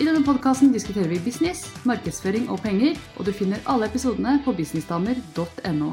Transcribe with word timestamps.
I 0.00 0.06
denne 0.06 0.22
podkasten 0.24 0.70
diskuterer 0.72 1.10
vi 1.10 1.18
business, 1.20 1.66
markedsføring 1.84 2.46
og 2.48 2.62
penger, 2.64 2.96
og 3.20 3.26
du 3.28 3.32
finner 3.36 3.60
alle 3.68 3.90
episodene 3.90 4.38
på 4.44 4.54
businessdamer.no. 4.56 5.90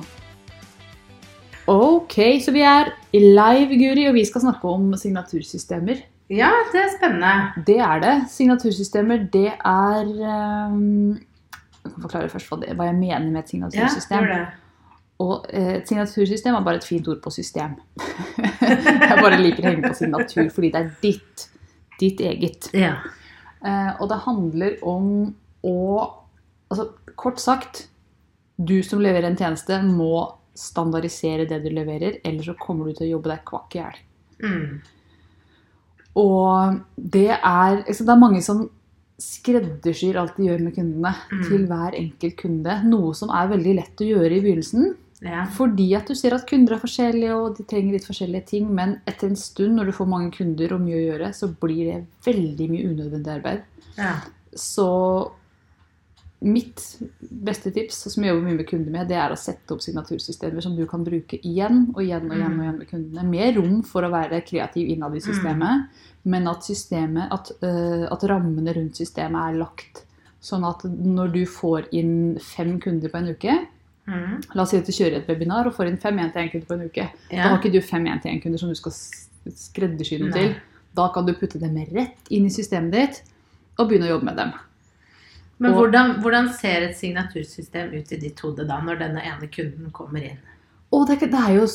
Ok, 1.70 2.16
så 2.46 2.54
vi 2.56 2.64
er 2.64 2.94
live, 3.12 3.76
Guri, 3.82 4.06
og 4.08 4.16
vi 4.16 4.24
skal 4.30 4.46
snakke 4.46 4.72
om 4.72 4.94
signatursystemer. 4.96 6.00
Ja, 6.32 6.54
det 6.72 6.86
er 6.86 6.90
spennende. 6.96 7.34
Det 7.68 7.78
er 7.84 8.00
det. 8.06 8.16
Signatursystemer, 8.32 9.28
det 9.34 9.52
er 9.52 10.08
um, 10.72 11.20
Jeg 11.84 11.92
kan 11.92 12.02
forklare 12.08 12.32
først 12.32 12.54
hva, 12.54 12.62
det, 12.64 12.80
hva 12.80 12.88
jeg 12.88 12.98
mener 13.04 13.28
med 13.28 13.44
et 13.44 13.44
Ja, 13.44 13.52
signatursystem. 13.52 14.32
Ja, 14.32 14.40
det. 14.40 14.66
Og 15.20 15.46
eh, 15.52 15.72
et 15.82 15.88
signatursystem 15.92 16.56
er 16.56 16.64
bare 16.64 16.80
et 16.80 16.88
fint 16.88 17.08
ord 17.12 17.20
på 17.20 17.36
system. 17.36 17.76
jeg 18.64 19.20
bare 19.20 19.44
liker 19.44 19.66
å 19.66 19.72
henge 19.74 19.90
på 19.92 19.98
signatur 20.06 20.48
fordi 20.56 20.72
det 20.72 20.86
er 20.86 20.92
ditt. 21.04 21.50
Ditt 22.00 22.22
eget. 22.24 22.72
Ja. 22.72 22.96
Eh, 23.66 23.92
og 24.00 24.10
det 24.10 24.24
handler 24.26 24.80
om 24.88 25.36
å 25.68 25.76
Altså 26.70 26.84
kort 27.18 27.40
sagt 27.42 27.88
Du 28.62 28.84
som 28.86 29.00
leverer 29.02 29.26
en 29.26 29.38
tjeneste, 29.40 29.80
må 29.82 30.36
standardisere 30.54 31.48
det 31.50 31.64
du 31.64 31.70
leverer, 31.74 32.20
ellers 32.24 32.46
så 32.52 32.54
kommer 32.60 32.86
du 32.86 32.94
til 32.94 33.08
å 33.08 33.14
jobbe 33.16 33.32
deg 33.32 33.46
kvakk 33.48 33.76
i 33.76 33.80
hjel. 33.80 34.00
Mm. 34.44 34.82
Og 36.20 36.80
det 36.96 37.30
er 37.32 37.80
altså 37.80 38.06
Det 38.06 38.14
er 38.14 38.22
mange 38.22 38.42
som 38.44 38.66
skreddersyr 39.20 40.16
alt 40.20 40.38
de 40.38 40.46
gjør 40.48 40.62
med 40.64 40.76
kundene, 40.76 41.14
Mm. 41.32 41.44
til 41.48 41.66
hver 41.68 41.96
enkelt 41.98 42.38
kunde. 42.38 42.76
Noe 42.86 43.14
som 43.16 43.30
er 43.30 43.50
veldig 43.52 43.76
lett 43.76 44.04
å 44.04 44.08
gjøre 44.08 44.38
i 44.38 44.42
begynnelsen. 44.42 44.96
Ja. 45.26 45.44
Fordi 45.52 45.90
at 45.98 46.08
du 46.08 46.16
ser 46.16 46.36
at 46.36 46.46
kunder 46.48 46.78
er 46.78 46.82
forskjellige, 46.82 47.36
og 47.36 47.58
de 47.58 47.66
trenger 47.68 47.98
litt 47.98 48.08
forskjellige 48.08 48.48
ting. 48.54 48.70
Men 48.76 48.98
etter 49.10 49.28
en 49.28 49.40
stund, 49.40 49.76
når 49.76 49.90
du 49.90 49.98
får 49.98 50.08
mange 50.12 50.32
kunder 50.38 50.76
og 50.76 50.86
mye 50.86 50.96
å 50.96 51.08
gjøre, 51.10 51.34
så 51.36 51.52
blir 51.62 51.92
det 51.92 52.00
veldig 52.28 52.70
mye 52.72 52.94
unødvendig 52.94 53.36
arbeid. 53.40 53.68
ja. 54.00 54.16
Så 54.58 54.88
mitt 56.40 56.82
beste 57.20 57.72
tips, 57.76 57.98
som 58.14 58.24
jeg 58.24 58.32
jobber 58.32 58.46
mye 58.48 58.58
med 58.62 58.68
kunder 58.70 58.94
med, 58.94 59.10
det 59.12 59.18
er 59.20 59.34
å 59.34 59.38
sette 59.38 59.76
opp 59.76 59.84
signatursystemer 59.84 60.64
som 60.64 60.76
du 60.78 60.86
kan 60.88 61.04
bruke 61.04 61.36
igjen 61.36 61.90
og 61.92 62.00
igjen 62.02 62.30
og 62.30 62.36
igjen, 62.38 62.56
og 62.56 62.64
igjen 62.64 62.78
med 62.78 62.90
kundene. 62.90 63.26
Med 63.28 63.60
rom 63.60 63.82
for 63.88 64.08
å 64.08 64.12
være 64.14 64.40
kreativ 64.48 64.90
innad 64.94 65.18
i 65.20 65.24
systemet, 65.24 65.90
men 66.32 66.48
at, 66.50 66.64
systemet, 66.64 67.28
at, 67.36 67.52
uh, 67.60 68.06
at 68.08 68.24
rammene 68.32 68.74
rundt 68.78 69.02
systemet 69.02 69.52
er 69.52 69.60
lagt. 69.60 70.06
Sånn 70.40 70.64
at 70.64 70.86
når 70.88 71.36
du 71.36 71.42
får 71.52 71.92
inn 72.00 72.40
fem 72.40 72.78
kunder 72.80 73.12
på 73.12 73.20
en 73.20 73.34
uke 73.36 73.58
Mm. 74.10 74.38
La 74.58 74.64
oss 74.64 74.72
si 74.74 74.78
at 74.80 74.88
du 74.90 74.92
kjører 74.96 75.20
et 75.20 75.28
webinar 75.30 75.68
og 75.70 75.76
får 75.76 75.90
inn 75.92 75.98
fem 76.02 76.18
1-til-1-kunder 76.24 76.66
på 76.70 76.74
en 76.80 76.86
uke. 76.90 77.04
Da 77.30 77.44
har 77.46 77.58
ikke 77.60 77.72
du 77.76 77.82
fem 77.86 78.08
1-til-1-kunder 78.10 78.58
som 78.62 78.72
du 78.72 78.78
skal 78.80 78.96
skreddersy 79.54 80.18
noe 80.22 80.32
til. 80.34 80.56
Da 80.98 81.06
kan 81.14 81.28
du 81.28 81.34
putte 81.38 81.60
dem 81.62 81.78
rett 81.94 82.32
inn 82.34 82.48
i 82.50 82.54
systemet 82.54 82.92
ditt 82.96 83.22
og 83.78 83.88
begynne 83.92 84.10
å 84.10 84.16
jobbe 84.16 84.26
med 84.32 84.38
dem. 84.42 84.52
Men 85.60 85.72
Og- 85.74 85.78
hvordan, 85.84 86.14
hvordan 86.24 86.50
ser 86.56 86.88
et 86.90 86.98
signatursystem 86.98 87.94
ut 87.94 88.12
i 88.12 88.18
ditt 88.18 88.40
hode 88.40 88.66
da, 88.68 88.80
når 88.82 89.00
denne 89.00 89.22
ene 89.22 89.48
kunden 89.52 89.92
kommer 89.92 90.24
inn? 90.24 90.38
Og 90.92 91.06
det, 91.08 91.20
det, 91.20 91.34
er 91.34 91.54
jo, 91.60 91.68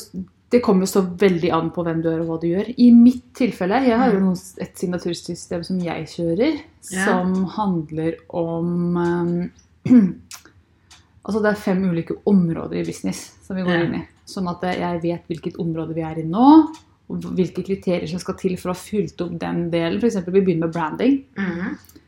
det 0.51 0.61
kommer 0.65 0.81
jo 0.83 0.91
så 0.91 1.01
veldig 1.17 1.51
an 1.53 1.69
på 1.71 1.83
hvem 1.85 2.01
du 2.03 2.09
er 2.11 2.19
og 2.19 2.27
hva 2.27 2.39
du 2.41 2.47
gjør. 2.49 2.73
I 2.77 2.89
mitt 2.91 3.23
tilfelle, 3.37 3.83
jeg 3.85 3.97
har 3.97 4.11
jo 4.11 4.19
Mm. 4.19 4.33
et 4.59 4.75
signatursystem 4.77 5.63
som 5.63 5.79
jeg 5.79 6.05
kjører, 6.07 6.59
Ja. 6.91 7.05
som 7.05 7.45
handler 7.45 8.15
om 8.29 8.97
um, 9.85 10.21
Altså 11.25 11.41
det 11.41 11.51
er 11.51 11.61
fem 11.61 11.81
ulike 11.89 12.19
områder 12.29 12.79
i 12.79 12.85
business 12.85 13.31
som 13.45 13.57
vi 13.57 13.65
går 13.65 13.87
inn 13.87 13.97
i. 13.97 14.03
Sånn 14.29 14.49
at 14.49 14.63
jeg 14.77 15.01
vet 15.01 15.29
hvilket 15.29 15.57
område 15.61 15.95
vi 15.97 16.03
er 16.05 16.19
i 16.21 16.25
nå, 16.25 16.49
og 17.05 17.27
hvilke 17.37 17.63
kriterier 17.65 18.05
som 18.09 18.21
skal 18.21 18.37
til 18.37 18.55
for 18.61 18.71
å 18.71 18.75
ha 18.75 18.79
fylt 18.79 19.21
opp 19.25 19.33
den 19.41 19.67
delen. 19.73 19.97
F.eks. 20.01 20.21
vi 20.25 20.41
begynner 20.41 20.67
med 20.67 20.73
branding. 20.73 21.19
Mm. 21.37 22.01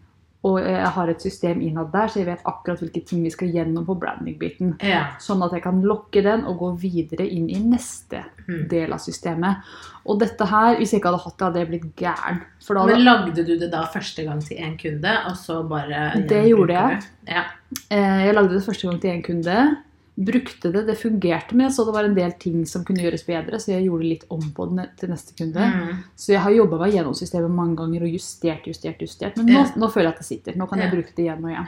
Og 0.46 0.60
jeg 0.62 0.86
har 0.94 1.10
et 1.10 1.22
system 1.22 1.62
innad 1.66 1.92
der, 1.92 2.08
så 2.08 2.20
jeg 2.20 2.28
vet 2.28 2.44
akkurat 2.46 2.80
hvilke 2.80 3.02
ting 3.06 3.24
vi 3.24 3.30
skal 3.34 3.50
gjennom 3.52 3.86
på 3.88 3.96
branding-biten. 4.00 4.76
Ja. 4.86 5.08
Sånn 5.20 5.42
at 5.44 5.52
jeg 5.52 5.64
kan 5.64 5.82
lokke 5.82 6.22
den 6.24 6.46
og 6.46 6.60
gå 6.60 6.70
videre 6.80 7.26
inn 7.28 7.50
i 7.50 7.60
neste 7.60 8.24
Mm. 8.48 8.68
del 8.70 8.94
av 8.94 9.00
systemet. 9.04 9.58
Og 10.06 10.20
dette 10.22 10.46
her, 10.48 10.78
hvis 10.78 10.92
jeg 10.94 11.02
ikke 11.02 11.10
hadde 11.12 11.24
hatt 11.24 11.38
det, 11.38 11.46
hadde 11.48 11.60
jeg 11.60 11.68
blitt 11.68 11.96
gæren. 12.00 12.38
Da 12.70 12.86
Men 12.86 13.04
lagde 13.04 13.44
du 13.46 13.58
det 13.60 13.72
da 13.72 13.82
første 13.92 14.24
gang 14.24 14.40
til 14.40 14.58
én 14.58 14.78
kunde, 14.80 15.18
og 15.28 15.36
så 15.36 15.68
bare 15.68 16.14
Det 16.30 16.46
gjorde 16.48 16.72
jeg. 16.74 17.02
Ja. 17.28 17.44
eh, 17.92 18.26
jeg 18.28 18.34
lagde 18.36 18.54
det 18.54 18.64
første 18.64 18.88
gang 18.88 19.02
til 19.02 19.10
én 19.10 19.22
kunde. 19.22 19.78
Brukte 20.18 20.72
det, 20.74 20.88
det 20.88 20.98
fungerte, 20.98 21.54
men 21.54 21.68
jeg 21.68 21.76
så 21.76 21.86
det 21.86 21.94
var 21.94 22.04
en 22.08 22.16
del 22.16 22.32
ting 22.42 22.66
som 22.66 22.84
kunne 22.84 23.04
gjøres 23.06 23.24
bedre, 23.28 23.60
så 23.62 23.68
jeg 23.76 23.86
gjorde 23.86 24.04
litt 24.10 24.24
om 24.34 24.42
på 24.42 24.66
det 24.76 24.88
til 24.98 25.10
neste 25.10 25.36
kunde. 25.38 25.62
Mm. 25.62 26.00
Så 26.18 26.32
jeg 26.34 26.42
har 26.42 26.52
jobba 26.52 26.80
meg 26.80 26.94
gjennom 26.96 27.14
systemet 27.14 27.52
mange 27.54 27.76
ganger 27.78 28.02
og 28.02 28.10
justert, 28.10 28.66
justert, 28.66 28.98
justert. 29.00 29.38
Men 29.38 29.46
nå, 29.46 29.60
yeah. 29.62 29.76
nå 29.78 29.92
føler 29.94 30.10
jeg 30.10 30.14
at 30.16 30.18
det 30.24 30.26
sitter. 30.26 30.58
Nå 30.58 30.68
kan 30.68 30.80
jeg 30.80 30.90
Ja. 30.90 30.96
bruke 30.96 31.14
det 31.16 31.24
igjen 31.28 31.44
og 31.46 31.52
igjen. 31.52 31.68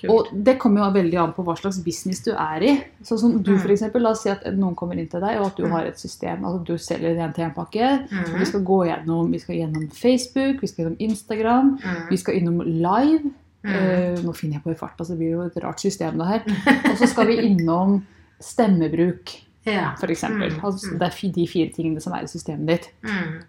Kult. 0.00 0.10
Og 0.10 0.44
det 0.44 0.58
kommer 0.58 0.80
jo 0.80 0.90
veldig 1.02 1.18
an 1.22 1.32
på 1.36 1.44
hva 1.44 1.54
slags 1.56 1.78
business 1.84 2.20
du 2.24 2.32
er 2.32 2.62
i. 2.62 2.72
Sånn 3.04 3.18
som 3.18 3.42
du 3.42 3.52
Mm. 3.52 3.60
for 3.60 3.68
eksempel, 3.68 4.00
La 4.02 4.10
oss 4.10 4.22
si 4.22 4.28
at 4.30 4.42
noen 4.56 4.74
kommer 4.74 4.98
inn 4.98 5.06
til 5.08 5.20
deg, 5.20 5.38
og 5.40 5.46
at 5.46 5.56
du 5.56 5.64
Mm. 5.64 5.70
har 5.70 5.84
et 5.84 5.98
system. 5.98 6.42
altså 6.44 6.64
Du 6.64 6.72
selger 6.78 7.18
en 7.20 7.32
til-en-pakke. 7.32 8.08
Mm. 8.10 8.38
Vi 8.38 8.44
skal 8.46 8.60
gå 8.64 8.86
gjennom, 8.88 9.30
vi 9.30 9.38
skal 9.38 9.56
gjennom 9.56 9.90
Facebook, 9.92 10.60
vi 10.60 10.66
skal 10.66 10.84
gjennom 10.86 10.96
Instagram, 11.00 11.78
Mm. 11.78 12.08
vi 12.10 12.16
skal 12.16 12.34
innom 12.34 12.60
Live. 12.64 13.30
Mm. 13.64 13.74
Eh, 13.74 14.18
nå 14.24 14.34
finner 14.36 14.58
jeg 14.58 14.62
på 14.66 14.72
i 14.74 14.78
farta, 14.78 15.04
så 15.04 15.14
det 15.14 15.18
blir 15.22 15.30
jo 15.38 15.42
et 15.46 15.56
rart 15.64 15.80
system, 15.80 16.18
det 16.20 16.26
her. 16.28 16.42
Og 16.90 16.98
så 17.00 17.08
skal 17.08 17.26
vi 17.30 17.38
innom 17.48 18.02
stemmebruk, 18.44 19.32
Ja. 19.66 19.94
f.eks. 19.96 20.22
Mm. 20.28 20.42
Altså, 20.62 20.90
Mm. 20.92 20.98
det 21.00 21.06
er 21.08 21.32
de 21.32 21.46
fire 21.48 21.70
tingene 21.72 22.00
som 22.04 22.12
er 22.12 22.24
i 22.24 22.28
systemet 22.28 22.66
ditt. 22.68 22.90
Mm. 23.02 23.42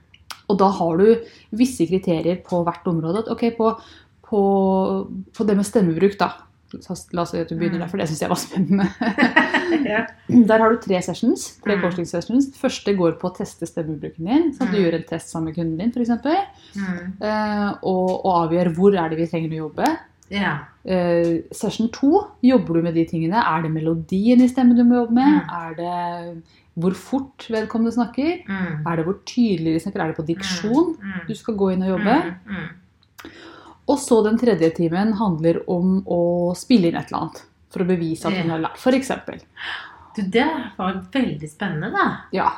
Og 0.48 0.58
da 0.62 0.70
har 0.72 0.98
du 0.98 1.06
visse 1.52 1.86
kriterier 1.90 2.38
på 2.46 2.64
hvert 2.64 2.86
område. 2.88 3.26
Ok, 3.34 3.44
på, 3.58 3.74
på, 4.24 4.42
på 5.34 5.46
det 5.48 5.56
med 5.58 5.66
stemmebruk, 5.68 6.18
da. 6.20 6.32
La 7.14 7.22
oss 7.22 7.32
si 7.32 7.38
at 7.40 7.48
du 7.50 7.56
begynner 7.56 7.78
Mm. 7.78 7.80
der, 7.80 7.88
for 7.88 7.98
det 7.98 8.08
syns 8.10 8.22
jeg 8.22 8.30
var 8.30 8.36
spennende. 8.42 8.88
Der 10.50 10.58
har 10.60 10.70
du 10.74 10.78
tre 10.82 11.02
sessions. 11.02 11.58
tre 11.64 11.76
Mm. 11.76 11.82
coaching 11.82 12.06
sessions. 12.08 12.48
Første 12.58 12.96
går 12.98 13.20
på 13.20 13.30
å 13.30 13.36
teste 13.38 13.66
stemmebruken 13.70 14.26
din. 14.26 14.52
Så 14.54 14.66
du 14.72 14.78
Mm. 14.78 14.84
gjør 14.84 14.94
en 14.96 15.04
test 15.04 15.30
sammen 15.30 15.46
med 15.46 15.56
kunden 15.56 15.78
din, 15.78 15.92
f.eks. 15.92 16.10
Mm. 16.76 17.14
Eh, 17.22 17.74
og, 17.84 18.26
og 18.26 18.50
avgjør 18.50 18.74
hvor 18.76 18.94
er 18.98 19.10
det 19.10 19.18
vi 19.18 19.28
trenger 19.28 19.50
å 19.52 19.70
jobbe. 19.70 19.98
Eh, 20.86 21.42
session 21.54 21.88
to 21.90 22.28
jobber 22.44 22.74
du 22.74 22.82
med 22.82 22.94
de 22.96 23.06
tingene. 23.06 23.38
Er 23.38 23.62
det 23.62 23.72
melodien 23.72 24.42
i 24.42 24.48
stemmen 24.48 24.76
du 24.76 24.84
må 24.84 25.06
jobbe 25.06 25.14
med? 25.14 25.42
Mm. 25.42 25.50
Er 25.50 25.74
det 25.76 26.44
hvor 26.78 26.94
fort 26.94 27.48
vedkommende 27.50 27.94
snakker? 27.94 28.44
Mm. 28.50 28.86
Er 28.86 28.96
det 28.98 29.06
hvor 29.06 29.20
tydelig 29.26 29.74
de 29.78 29.80
snakker? 29.80 30.02
Er 30.02 30.08
det 30.12 30.18
på 30.18 30.26
diksjon? 30.28 30.96
Mm. 30.98 31.28
Du 31.28 31.34
skal 31.36 31.56
gå 31.56 31.72
inn 31.74 31.84
og 31.84 32.00
jobbe. 32.00 32.34
Mm. 32.50 32.68
Og 33.88 34.00
så 34.02 34.24
den 34.26 34.38
tredje 34.42 34.72
timen 34.76 35.14
handler 35.20 35.60
om 35.70 36.00
å 36.10 36.56
spille 36.58 36.88
inn 36.90 36.96
et 36.98 37.12
eller 37.12 37.22
annet. 37.28 37.44
For 37.70 37.84
å 37.84 37.88
bevise 37.90 38.26
at 38.30 38.34
hun 38.40 38.50
har 38.56 38.60
lært. 38.64 38.80
Eksempel. 38.96 39.42
Du, 40.16 40.22
det 40.32 40.48
var 40.78 41.02
veldig 41.12 41.50
spennende, 41.52 41.92
da. 41.92 42.06
Ja. 42.32 42.50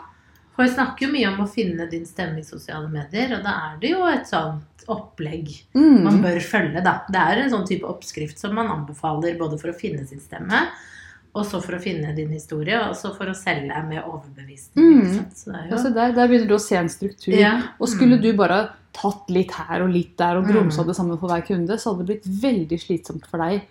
For 0.56 0.64
jeg 0.66 0.76
snakker 0.76 1.08
jo 1.08 1.12
mye 1.14 1.28
om 1.34 1.44
å 1.44 1.50
finne 1.50 1.88
din 1.90 2.06
stemme 2.06 2.40
i 2.40 2.44
sosiale 2.46 2.88
medier, 2.90 3.36
og 3.38 3.44
da 3.44 3.56
er 3.72 3.80
det 3.82 3.92
jo 3.92 4.04
et 4.10 4.28
sånt 4.30 4.64
opplegg 4.88 5.50
man 5.76 6.14
Mm. 6.16 6.22
bør 6.24 6.40
følge, 6.42 6.84
da. 6.84 7.02
Det 7.12 7.20
er 7.20 7.42
en 7.44 7.50
sånn 7.52 7.68
type 7.68 7.84
oppskrift 7.86 8.40
som 8.40 8.54
man 8.56 8.68
anbefaler 8.72 9.38
både 9.38 9.60
for 9.60 9.70
å 9.74 9.76
finne 9.76 10.06
sin 10.08 10.20
stemme, 10.20 10.68
og 11.36 11.46
så 11.46 11.60
for 11.62 11.74
å 11.76 11.82
finne 11.82 12.16
din 12.16 12.30
historie, 12.30 12.78
og 12.90 12.96
så 12.96 13.12
for 13.18 13.26
å 13.28 13.36
selge 13.36 13.84
med 13.88 14.02
overbevisning. 14.04 15.02
Mm. 15.02 15.26
Så 15.36 15.52
jo 15.52 15.76
Altså 15.76 15.94
der, 15.94 16.14
der 16.14 16.28
begynner 16.28 16.48
du 16.48 16.56
å 16.56 16.62
se 16.62 16.76
en 16.80 16.90
struktur. 16.90 17.34
Ja. 17.38 17.62
Og 17.80 17.88
skulle 17.90 18.18
Mm. 18.18 18.22
du 18.22 18.34
bare 18.34 18.70
tatt 18.98 19.30
litt 19.34 19.52
her 19.60 19.84
og 19.86 19.92
litt 19.94 20.16
der 20.18 20.40
og 20.40 20.48
grumsa 20.50 20.82
Mm. 20.84 20.88
det 20.88 20.96
sammen 20.98 21.20
for 21.22 21.30
hver 21.30 21.46
kunde, 21.46 21.78
så 21.78 21.92
hadde 21.94 22.06
det 22.06 22.10
blitt 22.24 22.42
veldig 22.42 22.80
slitsomt 22.82 23.28
for 23.30 23.38
deg 23.46 23.62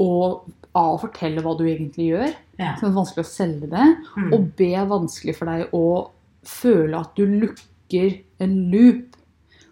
å 0.00 0.40
A. 0.72 0.96
fortelle 1.02 1.42
hva 1.42 1.56
du 1.58 1.64
egentlig 1.66 2.12
gjør, 2.12 2.34
ja. 2.60 2.76
som 2.78 2.90
er 2.90 2.94
vanskelig 2.94 3.24
å 3.24 3.30
selge 3.30 3.68
det, 3.70 3.86
Mm. 4.16 4.32
og 4.32 4.44
B. 4.56 4.68
vanskelig 4.86 5.34
for 5.36 5.46
deg 5.46 5.72
å 5.74 6.10
føle 6.44 7.00
at 7.00 7.14
du 7.16 7.26
lukker 7.26 8.20
en 8.40 8.70
loop. 8.70 9.16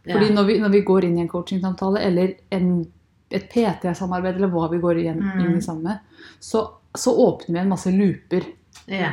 Fordi 0.05 0.27
ja. 0.29 0.35
når 0.35 0.47
vi, 0.47 0.59
når 0.59 0.71
vi 0.73 0.81
går 0.83 1.05
inn 1.05 1.19
i 1.19 1.21
en 1.23 1.29
coachingsamtale 1.29 2.01
eller 2.01 2.35
en, 2.51 2.87
et 3.31 3.49
PT-samarbeid, 3.53 4.37
eller 4.37 4.49
hva 4.49 4.69
vi 4.71 4.79
går 4.79 5.05
inn, 5.05 5.21
Mm. 5.23 5.41
inn 5.45 5.57
i 5.59 5.61
sammen 5.61 5.83
med, 5.85 5.99
så, 6.41 6.69
så 6.97 7.15
åpner 7.15 7.53
vi 7.55 7.59
en 7.61 7.69
masse 7.69 7.87
looper. 7.93 8.43
ja. 8.89 9.13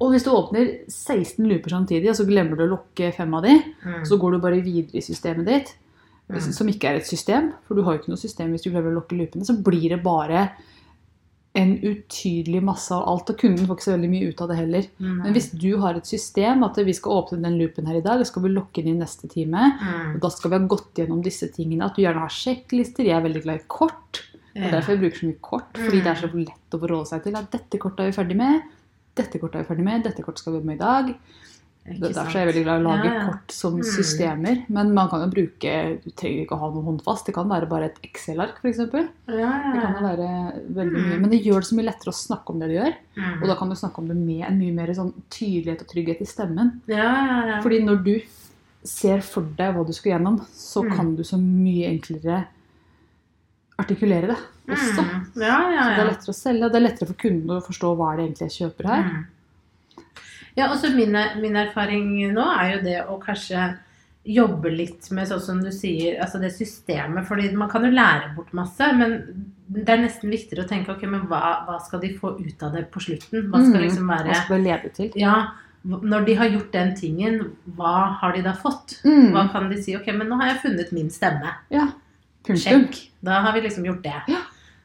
Og 0.00 0.10
hvis 0.12 0.24
du 0.26 0.30
åpner 0.34 0.72
16 0.90 1.46
looper 1.46 1.70
samtidig, 1.70 2.08
og 2.10 2.16
så 2.18 2.26
glemmer 2.26 2.56
du 2.58 2.64
å 2.66 2.72
lukke 2.76 3.12
fem 3.14 3.32
av 3.34 3.42
de, 3.46 3.54
Mm. 3.84 4.04
så 4.04 4.18
går 4.18 4.32
du 4.32 4.38
bare 4.38 4.60
videre 4.62 4.96
i 4.98 5.00
systemet 5.00 5.46
ditt, 5.46 5.74
Mm. 6.28 6.40
som 6.52 6.66
ikke 6.66 6.88
er 6.88 6.96
et 6.96 7.06
system, 7.06 7.52
for 7.68 7.74
du 7.74 7.82
har 7.82 7.94
jo 7.94 8.00
ikke 8.02 8.08
noe 8.08 8.16
system 8.16 8.50
hvis 8.52 8.62
du 8.64 8.70
glemmer 8.70 8.90
å 8.90 9.00
lukke 9.02 9.12
loopene, 9.16 9.44
så 9.44 9.62
blir 9.62 9.90
det 9.90 10.02
bare 10.02 10.50
en 11.56 11.76
utydelig 11.86 12.60
masse 12.66 12.90
av 12.90 13.04
alt, 13.06 13.30
og 13.30 13.38
kunden 13.38 13.66
får 13.68 13.76
ikke 13.76 13.86
så 13.86 13.92
veldig 13.94 14.10
mye 14.10 14.28
ut 14.32 14.40
av 14.42 14.48
det 14.48 14.56
heller. 14.58 14.86
Mm. 14.98 15.18
Men 15.22 15.32
hvis 15.36 15.50
du 15.54 15.76
har 15.78 15.94
et 15.94 16.04
system, 16.10 16.64
at 16.64 16.74
vi 16.82 16.92
skal 16.92 17.12
åpne 17.22 17.42
den 17.44 17.58
loopen 17.60 17.86
her 17.86 17.94
i 18.00 18.02
dag, 18.02 18.18
og 18.18 18.26
skal 18.26 18.42
vi 18.42 18.48
lokke 18.48 18.82
den 18.82 18.96
i 18.96 19.04
neste 19.04 19.28
time, 19.30 19.78
Mm. 19.78 20.14
og 20.16 20.20
da 20.20 20.28
skal 20.30 20.50
vi 20.50 20.58
ha 20.58 20.66
gått 20.66 20.94
gjennom 20.94 21.22
disse 21.22 21.46
tingene, 21.54 21.84
at 21.84 21.94
du 21.94 22.02
gjerne 22.02 22.18
har 22.18 22.28
sjekklister, 22.28 23.04
jeg 23.06 23.14
er 23.14 23.22
veldig 23.28 23.42
glad 23.44 23.60
i 23.60 23.64
kort, 23.68 24.22
det 24.54 24.64
er 24.64 24.70
derfor 24.72 24.96
jeg 24.96 25.00
bruker 25.00 25.18
så 25.20 25.26
mye 25.28 25.40
kort, 25.40 25.72
fordi 25.74 26.02
det 26.02 26.06
er 26.06 26.14
så 26.26 26.32
lett 26.34 26.70
å 26.72 26.80
forholde 26.80 27.06
seg 27.06 27.22
til 27.22 27.36
at 27.36 27.50
dette 27.52 27.78
kortet 27.78 28.00
er 28.00 28.10
vi 28.10 28.18
ferdig 28.24 28.36
med, 28.36 28.62
dette 29.14 29.38
kortet 29.40 29.60
er 29.60 29.64
vi 29.64 29.68
ferdig 29.74 29.84
med, 29.84 30.02
dette 30.04 30.22
kortet 30.22 30.38
skal 30.42 30.52
vi 30.52 30.58
jobbe 30.60 30.66
med 30.72 30.76
i 30.76 30.84
dag. 30.84 31.14
Derfor 31.84 32.32
er 32.32 32.46
jeg 32.46 32.48
veldig 32.48 32.62
glad 32.64 32.78
i 32.80 32.80
å 32.80 32.84
lage 32.88 33.04
Ja, 33.04 33.12
ja. 33.14 33.24
kort 33.28 33.50
som 33.52 33.74
Mm. 33.76 33.82
systemer. 33.84 34.64
Men 34.70 34.94
man 34.94 35.08
kan 35.10 35.20
jo 35.20 35.26
bruke 35.34 36.00
Du 36.02 36.10
trenger 36.16 36.46
ikke 36.46 36.56
å 36.56 36.60
ha 36.60 36.70
noe 36.72 36.82
håndfast. 36.82 37.26
Det 37.26 37.34
kan 37.34 37.46
være 37.46 37.68
bare 37.68 37.84
et 37.90 37.98
Excel-ark, 38.02 38.56
f.eks. 38.62 38.78
Det 38.78 39.08
Ja, 39.28 39.36
ja, 39.36 39.80
kan 39.82 39.92
jo 40.00 40.08
være 40.08 40.64
veldig 40.72 40.96
Mm. 40.96 41.08
mye. 41.10 41.20
Men 41.20 41.30
det 41.30 41.42
gjør 41.44 41.60
det 41.60 41.68
så 41.68 41.74
mye 41.76 41.84
lettere 41.84 42.08
å 42.08 42.16
snakke 42.16 42.50
om 42.54 42.58
det 42.58 42.68
du 42.70 42.74
gjør. 42.80 42.94
Mm. 43.18 43.42
Og 43.42 43.48
da 43.48 43.54
kan 43.54 43.68
du 43.68 43.74
snakke 43.74 43.98
om 43.98 44.08
det 44.08 44.16
med 44.16 44.44
en 44.48 44.58
mye 44.58 44.72
mer 44.72 44.86
sånn 44.94 45.12
tydelighet 45.28 45.82
og 45.82 45.88
trygghet 45.88 46.20
i 46.22 46.24
stemmen. 46.24 46.80
Ja, 46.88 46.96
ja, 47.26 47.46
ja. 47.46 47.60
Fordi 47.60 47.84
når 47.84 48.02
du 48.02 48.20
ser 48.82 49.20
for 49.20 49.42
deg 49.42 49.74
hva 49.74 49.86
du 49.86 49.92
skal 49.92 50.12
gjennom, 50.18 50.40
så 50.54 50.82
Mm. 50.88 50.96
kan 50.96 51.16
du 51.16 51.22
så 51.22 51.36
mye 51.38 51.90
enklere 52.00 52.46
artikulere 53.80 54.32
det 54.32 54.40
også. 54.74 55.02
Mm. 55.02 55.22
Ja, 55.42 55.60
ja, 55.74 55.84
Så 55.84 55.94
det 55.94 56.02
er 56.02 56.10
lettere 56.10 56.34
å 56.34 56.38
selge, 56.38 56.68
det 56.70 56.78
er 56.80 56.84
lettere 56.84 57.10
for 57.10 57.20
kunden 57.24 57.56
å 57.56 57.62
forstå 57.64 57.94
hva 57.98 58.10
det 58.16 58.26
egentlig 58.26 58.48
jeg 58.48 58.56
kjøper 58.58 58.90
her. 58.90 59.08
Mm. 59.08 59.24
Ja, 60.54 60.68
og 60.68 60.76
så 60.78 60.92
min, 60.94 61.16
min 61.42 61.58
erfaring 61.58 62.12
nå 62.34 62.44
er 62.54 62.76
jo 62.76 62.84
det 62.84 63.00
å 63.10 63.18
kanskje 63.22 63.72
jobbe 64.24 64.70
litt 64.72 65.10
med 65.12 65.28
sånn 65.28 65.42
som 65.42 65.58
du 65.60 65.68
sier, 65.74 66.16
altså 66.22 66.38
det 66.40 66.54
systemet. 66.54 67.26
fordi 67.28 67.50
man 67.52 67.68
kan 67.68 67.84
jo 67.84 67.90
lære 67.92 68.30
bort 68.36 68.54
masse, 68.56 68.86
men 68.96 69.18
det 69.66 69.88
er 69.90 70.00
nesten 70.00 70.32
viktigere 70.32 70.64
å 70.64 70.70
tenke 70.70 70.94
ok, 70.94 71.04
men 71.10 71.26
hva, 71.28 71.40
hva 71.66 71.76
skal 71.84 72.00
de 72.00 72.14
få 72.16 72.34
ut 72.38 72.62
av 72.64 72.72
det 72.76 72.86
på 72.92 73.02
slutten? 73.04 73.50
Hva 73.50 73.60
skal 73.66 73.84
liksom 73.84 74.08
være 74.08 74.30
Hva 74.30 74.40
skal 74.46 74.56
det 74.56 74.70
lede 74.70 74.92
til? 74.96 75.10
Ja, 75.20 75.34
når 75.84 76.24
de 76.24 76.38
har 76.40 76.48
gjort 76.48 76.72
den 76.72 76.94
tingen, 76.96 77.40
hva 77.76 77.96
har 78.22 78.32
de 78.36 78.44
da 78.46 78.54
fått? 78.56 78.98
Mm. 79.04 79.34
Hva 79.34 79.44
kan 79.52 79.68
de 79.68 79.82
si? 79.82 79.96
Ok, 79.98 80.08
men 80.16 80.30
nå 80.30 80.40
har 80.40 80.54
jeg 80.54 80.62
funnet 80.62 80.94
min 80.96 81.10
stemme. 81.12 81.52
Ja. 81.74 81.90
Punktum. 82.44 82.62
Sjekk. 82.62 83.00
Da 83.24 83.40
har 83.44 83.52
vi 83.56 83.64
liksom 83.64 83.86
gjort 83.88 84.02
det. 84.04 84.18
Ja. 84.28 84.42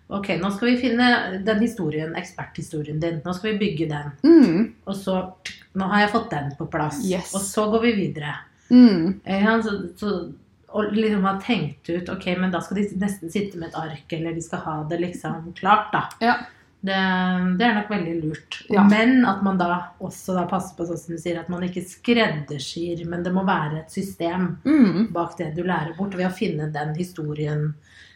Ok, 0.09 0.31
nå 0.41 0.49
skal 0.51 0.71
vi 0.71 0.77
finne 0.81 1.07
den 1.45 1.59
historien, 1.61 2.15
eksperthistorien 2.17 2.99
din. 2.99 3.19
Nå 3.25 3.33
skal 3.37 3.51
vi 3.51 3.59
bygge 3.61 3.89
den. 3.91 4.13
Mm. 4.25 4.61
Og 4.89 4.95
så 4.97 5.21
Nå 5.77 5.85
har 5.85 6.01
jeg 6.01 6.09
fått 6.15 6.31
den 6.31 6.47
på 6.57 6.65
plass. 6.65 6.97
Yes. 7.05 7.29
Og 7.37 7.43
så 7.45 7.67
går 7.69 7.83
vi 7.83 7.91
videre. 7.93 8.31
Mm. 8.73 9.19
Ja, 9.21 9.53
så, 9.61 9.75
så, 9.99 10.13
og 10.73 10.95
liksom 10.97 11.25
ha 11.25 11.35
tenkt 11.41 11.89
ut 11.89 12.09
Ok, 12.09 12.25
men 12.37 12.51
da 12.53 12.61
skal 12.61 12.79
de 12.79 12.87
nesten 13.01 13.29
sitte 13.33 13.57
med 13.61 13.69
et 13.69 13.77
ark, 13.77 14.15
eller 14.17 14.33
de 14.33 14.41
skal 14.41 14.63
ha 14.65 14.75
det 14.89 14.97
liksom 15.03 15.51
klart, 15.57 15.91
da. 15.93 16.03
Ja. 16.25 16.35
Det, 16.81 16.95
det 17.59 17.65
er 17.65 17.73
nok 17.75 17.89
veldig 17.91 18.13
lurt. 18.23 18.61
Ja. 18.71 18.85
Men 18.87 19.25
at 19.27 19.41
man 19.43 19.57
da 19.59 19.67
også 19.99 20.35
da 20.37 20.45
passer 20.47 20.77
på 20.77 20.85
sånn 20.87 20.99
som 21.01 21.15
du 21.15 21.19
sier, 21.19 21.39
at 21.41 21.49
man 21.51 21.65
ikke 21.67 21.83
skreddersyr, 21.83 23.01
men 23.09 23.23
det 23.25 23.33
må 23.35 23.43
være 23.47 23.81
et 23.81 23.91
system 23.91 24.53
Mm. 24.63 25.11
bak 25.11 25.35
det 25.37 25.53
du 25.57 25.63
lærer 25.63 25.95
bort, 25.97 26.15
ved 26.15 26.29
å 26.29 26.33
finne 26.35 26.69
den 26.71 26.93
historien, 26.95 27.73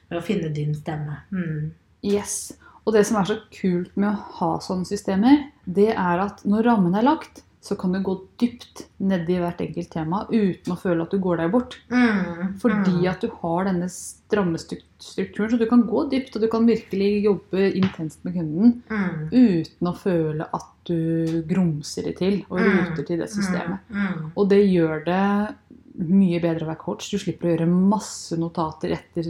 ved 0.10 0.19
å 0.21 0.24
finne 0.24 0.51
din 0.54 0.74
stemme. 0.75 1.18
Mm. 1.31 1.71
Yes. 2.04 2.54
Og 2.86 2.94
det 2.94 3.06
som 3.07 3.18
er 3.19 3.27
så 3.30 3.38
kult 3.51 3.92
med 3.95 4.10
å 4.12 4.24
ha 4.39 4.51
sånne 4.60 4.88
systemer, 4.88 5.50
det 5.66 5.92
er 5.92 6.19
at 6.19 6.44
når 6.48 6.63
rammen 6.68 6.95
er 6.95 7.04
lagt, 7.07 7.44
så 7.63 7.77
kan 7.80 7.94
du 7.95 8.01
gå 8.04 8.18
dypt 8.42 8.81
ned 9.00 9.30
i 9.31 9.38
hvert 9.39 9.62
enkelt 9.63 9.92
tema 9.94 10.25
uten 10.27 10.74
å 10.74 10.80
føle 10.80 11.06
at 11.06 11.13
du 11.13 11.19
går 11.24 11.39
deg 11.39 11.54
bort. 11.54 11.77
Mm. 11.94 12.57
Fordi 12.60 13.07
at 13.07 13.24
du 13.24 13.30
har 13.39 13.69
denne 13.69 13.88
stramme 13.92 14.60
strukturen, 14.60 15.51
så 15.54 15.60
du 15.60 15.63
kan 15.69 15.86
gå 15.88 16.04
dypt, 16.12 16.36
og 16.36 16.44
du 16.44 16.50
kan 16.51 16.68
virkelig 16.68 17.24
jobbe 17.24 17.69
intenst 17.71 18.19
med 18.27 18.36
kunden 18.36 18.75
mm. 18.92 19.31
uten 19.31 19.89
å 19.89 19.95
føle 19.95 20.50
at 20.51 20.69
du 20.83 21.39
grumser 21.48 22.10
det 22.10 22.18
til 22.19 22.42
og 22.50 22.60
Mm. 22.60 22.74
roter 22.81 23.07
til 23.07 23.24
det 23.24 23.30
systemet. 23.31 23.80
Mm. 23.88 24.04
Mm. 24.04 24.31
Og 24.36 24.50
det 24.51 24.62
gjør 24.68 25.06
det 25.07 25.56
mye 26.00 26.40
bedre 26.42 26.66
å 26.66 26.69
være 26.72 26.81
coach. 26.81 27.10
Du 27.12 27.18
slipper 27.22 27.48
å 27.48 27.51
gjøre 27.54 27.68
masse 27.69 28.38
notater 28.40 28.95
etter 28.95 29.28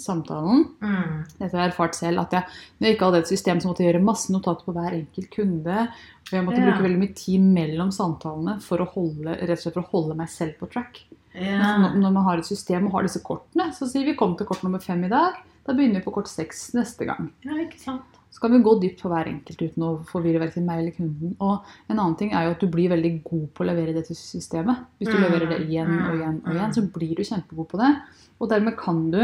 samtalen. 0.00 0.64
Mm. 0.80 1.26
Dette 1.38 1.50
har 1.56 1.64
jeg 1.66 1.72
erfart 1.72 1.94
selv. 1.98 2.20
at 2.22 2.32
jeg, 2.32 2.44
Når 2.78 2.86
jeg 2.88 2.96
ikke 2.96 3.08
hadde 3.10 3.18
et 3.24 3.32
system, 3.32 3.60
så 3.60 3.68
måtte 3.68 3.84
jeg 3.84 3.92
gjøre 3.92 4.04
masse 4.04 4.32
notater 4.32 4.64
på 4.64 4.74
hver 4.76 4.96
enkelt 4.96 5.30
kunde. 5.34 5.88
Og 6.30 6.32
jeg 6.32 6.44
måtte 6.46 6.58
Ja. 6.60 6.70
bruke 6.70 6.86
veldig 6.88 6.98
mye 7.02 7.14
tid 7.14 7.40
mellom 7.40 7.90
samtalene 7.90 8.60
for 8.62 8.78
å 8.78 8.88
holde, 8.88 9.36
rett 9.40 9.50
og 9.50 9.58
slett 9.58 9.74
for 9.74 9.82
å 9.82 9.90
holde 9.90 10.16
meg 10.16 10.28
selv 10.28 10.58
på 10.58 10.70
track. 10.70 11.02
Ja. 11.34 11.76
Når, 11.78 11.94
når 12.00 12.12
man 12.12 12.24
har 12.24 12.38
et 12.38 12.46
system 12.46 12.86
og 12.86 12.92
har 12.92 13.02
disse 13.02 13.22
kortene, 13.22 13.70
så 13.72 13.86
sier 13.86 14.04
vi 14.04 14.14
kom 14.16 14.36
til 14.36 14.46
kort 14.46 14.62
nummer 14.64 14.80
fem 14.82 15.04
i 15.04 15.08
dag. 15.08 15.34
Da 15.66 15.72
begynner 15.74 16.00
vi 16.00 16.06
på 16.08 16.12
kort 16.14 16.26
seks 16.28 16.72
neste 16.74 17.04
gang. 17.06 17.30
ja, 17.44 17.52
ikke 17.60 17.78
sant. 17.78 18.09
Så 18.30 18.40
kan 18.40 18.52
vi 18.54 18.62
gå 18.62 18.76
dypt 18.78 19.02
på 19.02 19.10
hver 19.10 19.26
enkelt 19.26 19.62
uten 19.62 19.84
å 19.84 19.90
forvirre 20.06 20.38
verken 20.44 20.66
meg 20.66 20.80
eller 20.82 20.94
kunden. 20.94 21.32
Og 21.42 21.66
en 21.90 21.98
annen 21.98 22.16
ting 22.18 22.30
er 22.30 22.46
jo 22.46 22.52
at 22.54 22.62
du 22.62 22.68
blir 22.70 22.92
veldig 22.92 23.12
god 23.26 23.48
på 23.56 23.64
å 23.64 23.66
levere 23.66 23.94
det 23.96 24.04
til 24.06 24.18
systemet. 24.18 24.84
Hvis 24.98 25.10
du 25.10 25.16
Mm, 25.18 25.24
leverer 25.24 25.50
det 25.50 25.60
igjen 25.66 25.90
og 25.98 26.14
igjen 26.14 26.38
og 26.44 26.52
igjen, 26.54 26.70
mm. 26.70 26.76
så 26.76 26.84
blir 26.94 27.14
du 27.16 27.24
kjempegod 27.26 27.68
på 27.68 27.80
det. 27.82 27.90
Og 28.38 28.50
dermed 28.52 28.76
kan 28.78 29.10
du 29.10 29.20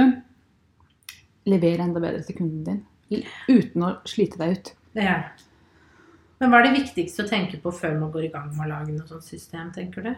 levere 1.47 1.87
enda 1.87 2.03
bedre 2.03 2.25
til 2.27 2.37
kunden 2.41 2.65
din 2.67 2.85
uten 3.47 3.83
å 3.87 3.93
slite 4.09 4.41
deg 4.41 4.57
ut. 4.57 4.73
Ja. 4.99 5.21
Men 6.41 6.51
hva 6.51 6.59
er 6.61 6.69
det 6.69 6.81
viktigste 6.83 7.23
å 7.25 7.31
tenke 7.31 7.61
på 7.63 7.71
før 7.73 7.95
man 8.01 8.11
går 8.13 8.27
i 8.27 8.33
gang 8.35 8.51
med 8.51 8.67
å 8.67 8.71
lage 8.75 8.93
noe 8.93 9.07
sånt 9.09 9.25
system, 9.25 9.71
tenker 9.73 10.03
du? 10.03 10.13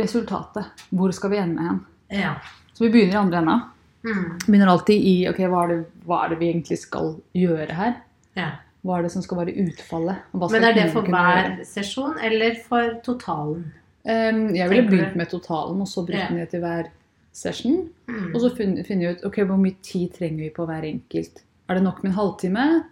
Resultatet. 0.00 0.86
Hvor 0.90 1.12
skal 1.12 1.30
vi 1.30 1.42
ende 1.42 1.62
hen? 1.68 1.84
Ja. 2.08 2.38
Så 2.72 2.86
vi 2.86 2.90
begynner 2.94 3.18
i 3.18 3.20
andre 3.20 3.42
enda. 3.44 3.60
Mm. 4.06 4.24
Begynner 4.46 4.72
alltid 4.72 5.06
i 5.06 5.14
ok, 5.30 5.38
hva 5.50 5.62
er, 5.66 5.74
det, 5.74 6.02
hva 6.06 6.24
er 6.24 6.32
det 6.32 6.40
vi 6.40 6.50
egentlig 6.50 6.80
skal 6.80 7.14
gjøre 7.36 7.76
her? 7.76 7.94
Ja. 8.36 8.50
Hva 8.86 8.98
er 9.00 9.02
det 9.02 9.10
som 9.16 9.22
skal 9.24 9.40
være 9.40 9.54
utfallet? 9.64 10.20
Skal 10.30 10.52
Men 10.52 10.64
er 10.68 10.74
det 10.76 10.90
for 10.92 11.02
hver 11.10 11.38
gjøre? 11.42 11.64
sesjon, 11.66 12.18
eller 12.22 12.54
for 12.68 13.00
totalen? 13.02 13.64
Um, 14.06 14.54
jeg 14.54 14.70
ville 14.70 14.84
begynt 14.86 15.16
med 15.18 15.26
totalen, 15.32 15.80
og 15.82 15.88
så 15.90 16.04
brukt 16.06 16.20
Ja. 16.20 16.28
den 16.28 16.38
ned 16.38 16.50
til 16.52 16.60
hver 16.62 16.86
session. 17.34 17.88
Mm. 18.06 18.28
Og 18.34 18.40
så 18.40 18.52
finne 18.56 19.10
ut 19.10 19.24
ok, 19.26 19.40
hvor 19.42 19.58
mye 19.58 19.74
tid 19.82 20.12
trenger 20.14 20.44
vi 20.44 20.50
på 20.54 20.66
hver 20.68 20.86
enkelt. 20.86 21.42
Er 21.68 21.74
det 21.74 21.82
nok 21.82 22.02
med 22.04 22.12
en 22.12 22.16
halvtime? 22.20 22.84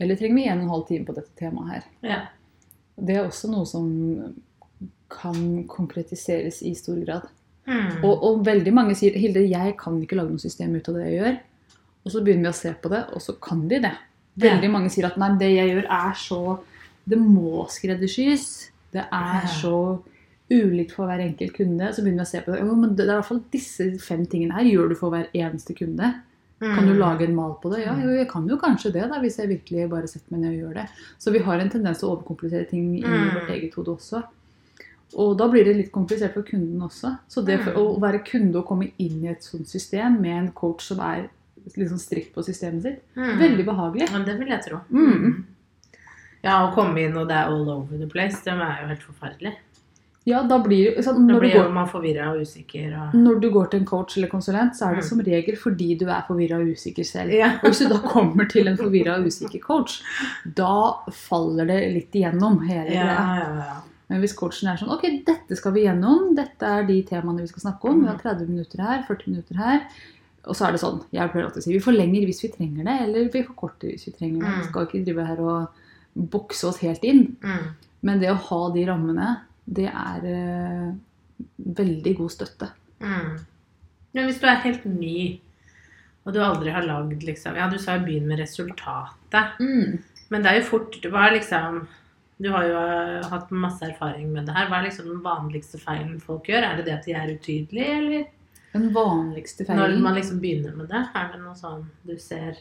Eller 0.00 0.16
trenger 0.16 0.34
vi 0.36 0.44
en 0.44 0.58
og 0.58 0.64
en 0.64 0.70
halv 0.74 0.86
time 0.86 1.06
på 1.06 1.14
dette 1.16 1.32
temaet 1.40 1.72
her? 1.72 1.82
Ja. 2.02 2.20
Det 3.00 3.16
er 3.16 3.24
også 3.24 3.48
noe 3.50 3.64
som 3.66 3.88
kan 5.08 5.64
konkretiseres 5.70 6.60
i 6.62 6.74
stor 6.74 6.98
grad. 7.04 7.28
Mm. 7.66 8.04
Og, 8.04 8.22
og 8.22 8.44
veldig 8.46 8.72
mange 8.74 8.94
sier 8.98 9.16
Hilde, 9.18 9.46
jeg 9.48 9.76
kan 9.80 9.96
ikke 10.02 10.18
lage 10.18 10.34
noe 10.34 10.42
system 10.42 10.74
ut 10.76 10.88
av 10.90 10.98
det 10.98 11.06
jeg 11.08 11.20
gjør. 11.22 11.38
Og 12.04 12.12
så 12.12 12.20
begynner 12.24 12.50
vi 12.50 12.52
å 12.52 12.58
se 12.58 12.74
på 12.82 12.90
det, 12.92 13.06
og 13.16 13.22
så 13.24 13.32
kan 13.40 13.62
de 13.70 13.78
det. 13.86 13.94
Veldig 14.38 14.70
mange 14.70 14.90
sier 14.90 15.06
at 15.06 15.16
nei, 15.16 15.36
det 15.38 15.50
jeg 15.54 15.70
gjør 15.70 15.86
er 15.90 16.14
så 16.14 16.58
Det 17.08 17.18
må 17.18 17.66
skreddersys. 17.68 18.70
Det 18.92 19.04
er 19.12 19.46
så 19.60 20.00
ulikt 20.50 20.92
for 20.92 21.06
hver 21.06 21.20
enkelt 21.20 21.52
kunde. 21.52 21.90
Så 21.92 22.00
begynner 22.02 22.24
vi 22.24 22.28
å 22.28 22.30
se 22.30 22.40
på 22.40 22.52
det. 22.54 22.62
Men 22.64 22.94
det 22.96 23.04
er 23.04 23.12
i 23.12 23.16
hvert 23.18 23.26
fall 23.28 23.42
disse 23.52 23.98
fem 24.00 24.24
tingene 24.26 24.54
her 24.54 24.64
gjør 24.64 24.88
du 24.88 24.94
for 24.94 25.10
hver 25.10 25.26
eneste 25.34 25.74
kunde. 25.76 26.14
Kan 26.60 26.86
du 26.86 26.94
Mm. 26.94 26.98
lage 26.98 27.22
en 27.28 27.34
mal 27.34 27.56
på 27.62 27.70
det? 27.74 27.84
Ja, 27.84 27.94
jo, 28.00 28.08
jeg 28.16 28.28
kan 28.30 28.46
jo 28.48 28.56
kanskje 28.56 28.92
det, 28.92 29.08
da, 29.10 29.20
hvis 29.20 29.36
jeg 29.36 29.48
virkelig 29.48 29.90
bare 29.90 30.06
setter 30.08 30.30
meg 30.32 30.40
ned 30.40 30.54
og 30.54 30.60
gjør 30.70 30.74
det. 30.74 30.88
Så 31.18 31.30
vi 31.32 31.38
har 31.40 31.58
en 31.60 31.68
tendens 31.68 31.98
til 31.98 32.08
å 32.08 32.16
overkomplisere 32.16 32.68
ting 32.70 32.96
i 32.98 33.02
Mm. 33.02 33.34
vårt 33.34 33.50
eget 33.50 33.74
hode 33.74 33.88
også. 33.98 34.22
Og 35.16 35.36
da 35.36 35.46
blir 35.48 35.64
det 35.64 35.76
litt 35.76 35.92
komplisert 35.92 36.32
for 36.32 36.42
kunden 36.42 36.80
også. 36.80 37.18
Så 37.28 37.44
det 37.44 37.60
Mm. 37.60 37.74
å 37.76 38.00
være 38.00 38.24
kunde 38.24 38.56
og 38.56 38.66
komme 38.66 38.90
inn 38.98 39.24
i 39.24 39.28
et 39.28 39.42
sånt 39.42 39.66
system 39.68 40.20
med 40.22 40.32
en 40.32 40.52
coach 40.52 40.84
som 40.86 41.00
er 41.00 41.28
liksom 41.76 41.98
strikt 41.98 42.34
på 42.34 42.42
systemet 42.44 42.82
sitt, 42.82 43.02
Mm. 43.16 43.38
veldig 43.38 43.64
behagelig. 43.66 44.10
Ja, 44.10 44.18
det 44.24 44.38
vil 44.38 44.48
jeg 44.48 44.62
tro. 44.68 44.80
Mm. 44.92 45.44
Ja, 46.44 46.58
å 46.68 46.74
komme 46.74 46.98
inn 47.00 47.16
og 47.16 47.28
det 47.28 47.36
er 47.36 47.46
all 47.48 47.68
over 47.72 47.96
the 47.98 48.06
place, 48.06 48.42
det 48.44 48.52
er 48.52 48.82
jo 48.82 48.88
helt 48.88 49.02
forferdelig. 49.02 49.54
Ja, 50.26 50.42
da 50.48 50.56
blir 50.58 50.94
så, 50.96 51.12
sånn, 51.12 51.26
Da 51.28 51.38
blir 51.38 51.52
går, 51.52 51.70
man 51.72 51.86
forvirra 51.86 52.30
og 52.32 52.40
usikker 52.40 52.94
og 52.96 53.12
når 53.14 53.40
du 53.42 53.50
går 53.52 53.70
til 53.70 53.80
en 53.80 53.86
coach 53.86 54.16
eller 54.16 54.28
konsulent, 54.28 54.72
så 54.74 54.86
er 54.88 54.94
det 54.96 55.04
Mm. 55.04 55.08
som 55.08 55.18
regel 55.20 55.56
fordi 55.56 55.98
du 55.98 56.06
er 56.08 56.22
forvirra 56.26 56.60
og 56.60 56.66
usikker 56.72 57.04
selv. 57.04 57.30
Ja. 57.32 57.58
Og 57.62 57.68
hvis 57.70 57.80
du 57.80 57.88
da 57.88 57.98
kommer 57.98 58.48
til 58.48 58.66
en 58.68 58.76
forvirra 58.76 59.18
og 59.18 59.26
usikker 59.26 59.60
coach, 59.60 60.02
da 60.54 60.94
faller 61.10 61.66
det 61.66 61.92
litt 61.92 62.12
igjennom 62.12 62.60
hele 62.66 62.90
Ja, 62.92 63.04
greia. 63.04 63.38
ja, 63.38 63.56
ja. 63.56 63.80
Men 64.08 64.20
hvis 64.20 64.34
coachen 64.36 64.68
er 64.68 64.76
sånn 64.76 64.90
Ok, 64.92 65.24
dette 65.26 65.56
skal 65.56 65.72
vi 65.72 65.84
gjennom. 65.84 66.34
Dette 66.34 66.62
er 66.62 66.84
de 66.84 67.02
temaene 67.02 67.40
vi 67.40 67.46
skal 67.46 67.70
snakke 67.72 67.84
om. 67.90 68.00
Vi 68.02 68.06
har 68.06 68.16
Mm. 68.16 68.22
30 68.22 68.48
minutter 68.48 68.82
her, 68.82 69.02
40 69.02 69.26
minutter 69.28 69.54
her. 69.56 69.80
Og 70.44 70.56
så 70.56 70.66
er 70.66 70.74
det 70.74 70.82
sånn, 70.82 71.00
jeg 71.14 71.30
pleier 71.32 71.46
alltid 71.46 71.62
å 71.62 71.64
si 71.64 71.72
vi 71.72 71.84
forlenger 71.84 72.26
hvis 72.28 72.42
vi 72.44 72.52
trenger 72.52 72.84
det, 72.88 72.98
eller 73.06 73.30
vi 73.32 73.42
forkorter 73.46 73.94
hvis 73.94 74.08
vi 74.10 74.14
trenger 74.16 74.42
det. 74.42 74.50
Mm. 74.50 74.58
Vi 74.60 74.68
skal 74.68 74.88
ikke 74.88 75.02
drive 75.06 75.26
her 75.30 75.42
og 75.44 76.28
bokse 76.34 76.68
oss 76.68 76.82
helt 76.84 77.06
inn. 77.08 77.24
Mm. 77.44 77.64
Men 78.04 78.20
det 78.20 78.30
å 78.32 78.42
ha 78.50 78.60
de 78.74 78.84
rammene, 78.90 79.30
det 79.64 79.88
er 79.88 80.28
eh, 80.28 80.92
veldig 81.80 82.14
god 82.20 82.34
støtte. 82.34 82.68
Mm. 83.00 83.32
Men 84.14 84.28
hvis 84.28 84.40
du 84.42 84.46
er 84.50 84.62
helt 84.66 84.84
ny, 84.86 85.18
og 86.24 86.36
du 86.36 86.40
aldri 86.40 86.72
har 86.72 86.86
lagd 86.86 87.24
liksom 87.26 87.56
Ja, 87.58 87.66
du 87.68 87.76
sa 87.80 87.98
jo 87.98 88.06
begynn 88.06 88.28
med 88.30 88.40
resultatet. 88.40 89.58
Men 90.32 90.44
det 90.44 90.50
er 90.50 90.60
jo 90.60 90.70
fort 90.70 90.94
Du 91.02 91.10
var 91.12 91.34
liksom 91.34 91.82
Du 92.40 92.48
har 92.54 92.64
jo 92.64 92.78
eh, 92.80 93.26
hatt 93.28 93.50
masse 93.52 93.84
erfaring 93.84 94.30
med 94.32 94.48
det 94.48 94.54
her. 94.56 94.70
Hva 94.70 94.80
er 94.80 94.88
liksom 94.88 95.10
den 95.10 95.20
vanligste 95.24 95.78
feilen 95.80 96.16
folk 96.22 96.48
gjør? 96.50 96.64
Er 96.66 96.78
det 96.78 96.88
det 96.88 96.96
at 96.96 97.06
de 97.08 97.14
er 97.14 97.34
utydelige, 97.36 97.98
eller? 98.00 98.24
Den 98.74 98.90
vanligste 98.94 99.66
feilen 99.66 99.96
Når 99.96 100.02
man 100.02 100.16
liksom 100.18 100.40
begynner 100.42 100.74
med 100.76 100.90
det, 100.90 101.02
er 101.14 101.28
det 101.32 101.42
noe 101.42 101.54
sånn 101.58 101.84
du 102.06 102.16
ser 102.18 102.58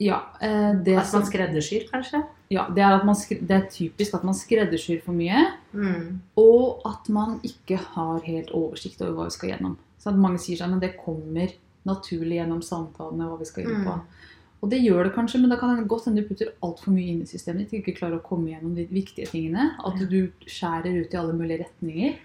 Ja, 0.00 0.22
eh, 0.40 0.72
det, 0.82 0.96
At 0.98 1.12
man 1.14 1.26
skreddersyr, 1.28 1.86
kanskje? 1.92 2.22
ja 2.52 2.66
det, 2.72 2.82
er 2.82 3.04
man, 3.06 3.16
det 3.16 3.56
er 3.56 3.68
typisk 3.70 4.16
at 4.18 4.24
man 4.26 4.36
skreddersyr 4.36 5.00
for 5.04 5.16
mye. 5.16 5.44
Mm. 5.72 6.20
Og 6.40 6.82
at 6.88 7.08
man 7.12 7.38
ikke 7.46 7.78
har 7.94 8.24
helt 8.26 8.50
oversikt 8.56 9.00
over 9.04 9.14
hva 9.16 9.28
vi 9.28 9.36
skal 9.36 9.52
gjennom. 9.54 9.76
Så 10.02 10.12
mange 10.16 10.40
sier 10.42 10.58
sånn, 10.58 10.74
at 10.76 10.84
det 10.84 10.96
kommer 10.98 11.54
naturlig 11.88 12.40
gjennom 12.40 12.60
samtalene 12.66 13.28
hva 13.30 13.38
vi 13.40 13.48
skal 13.48 13.66
gjøre 13.66 13.84
på. 13.86 13.94
Mm. 14.00 14.32
Og 14.62 14.70
det 14.70 14.78
gjør 14.78 15.08
det 15.08 15.14
kanskje, 15.16 15.40
men 15.42 15.50
da 15.50 15.58
kan 15.58 15.74
det 15.74 15.88
godt 15.90 16.06
hende 16.06 16.22
du 16.22 16.28
putter 16.28 16.52
altfor 16.62 16.94
mye 16.94 17.10
inn 17.10 17.24
i 17.24 17.30
systemet 17.30 17.66
ditt. 17.66 17.80
Ikke 17.80 17.96
klarer 17.96 18.20
å 18.20 18.26
komme 18.26 18.52
gjennom 18.52 18.76
de 18.76 18.84
viktige 18.90 19.26
tingene. 19.32 19.72
At 19.82 19.98
du 20.10 20.20
skjærer 20.46 21.00
ut 21.02 21.14
i 21.14 21.18
alle 21.18 21.34
mulige 21.34 21.64
retninger. 21.64 22.20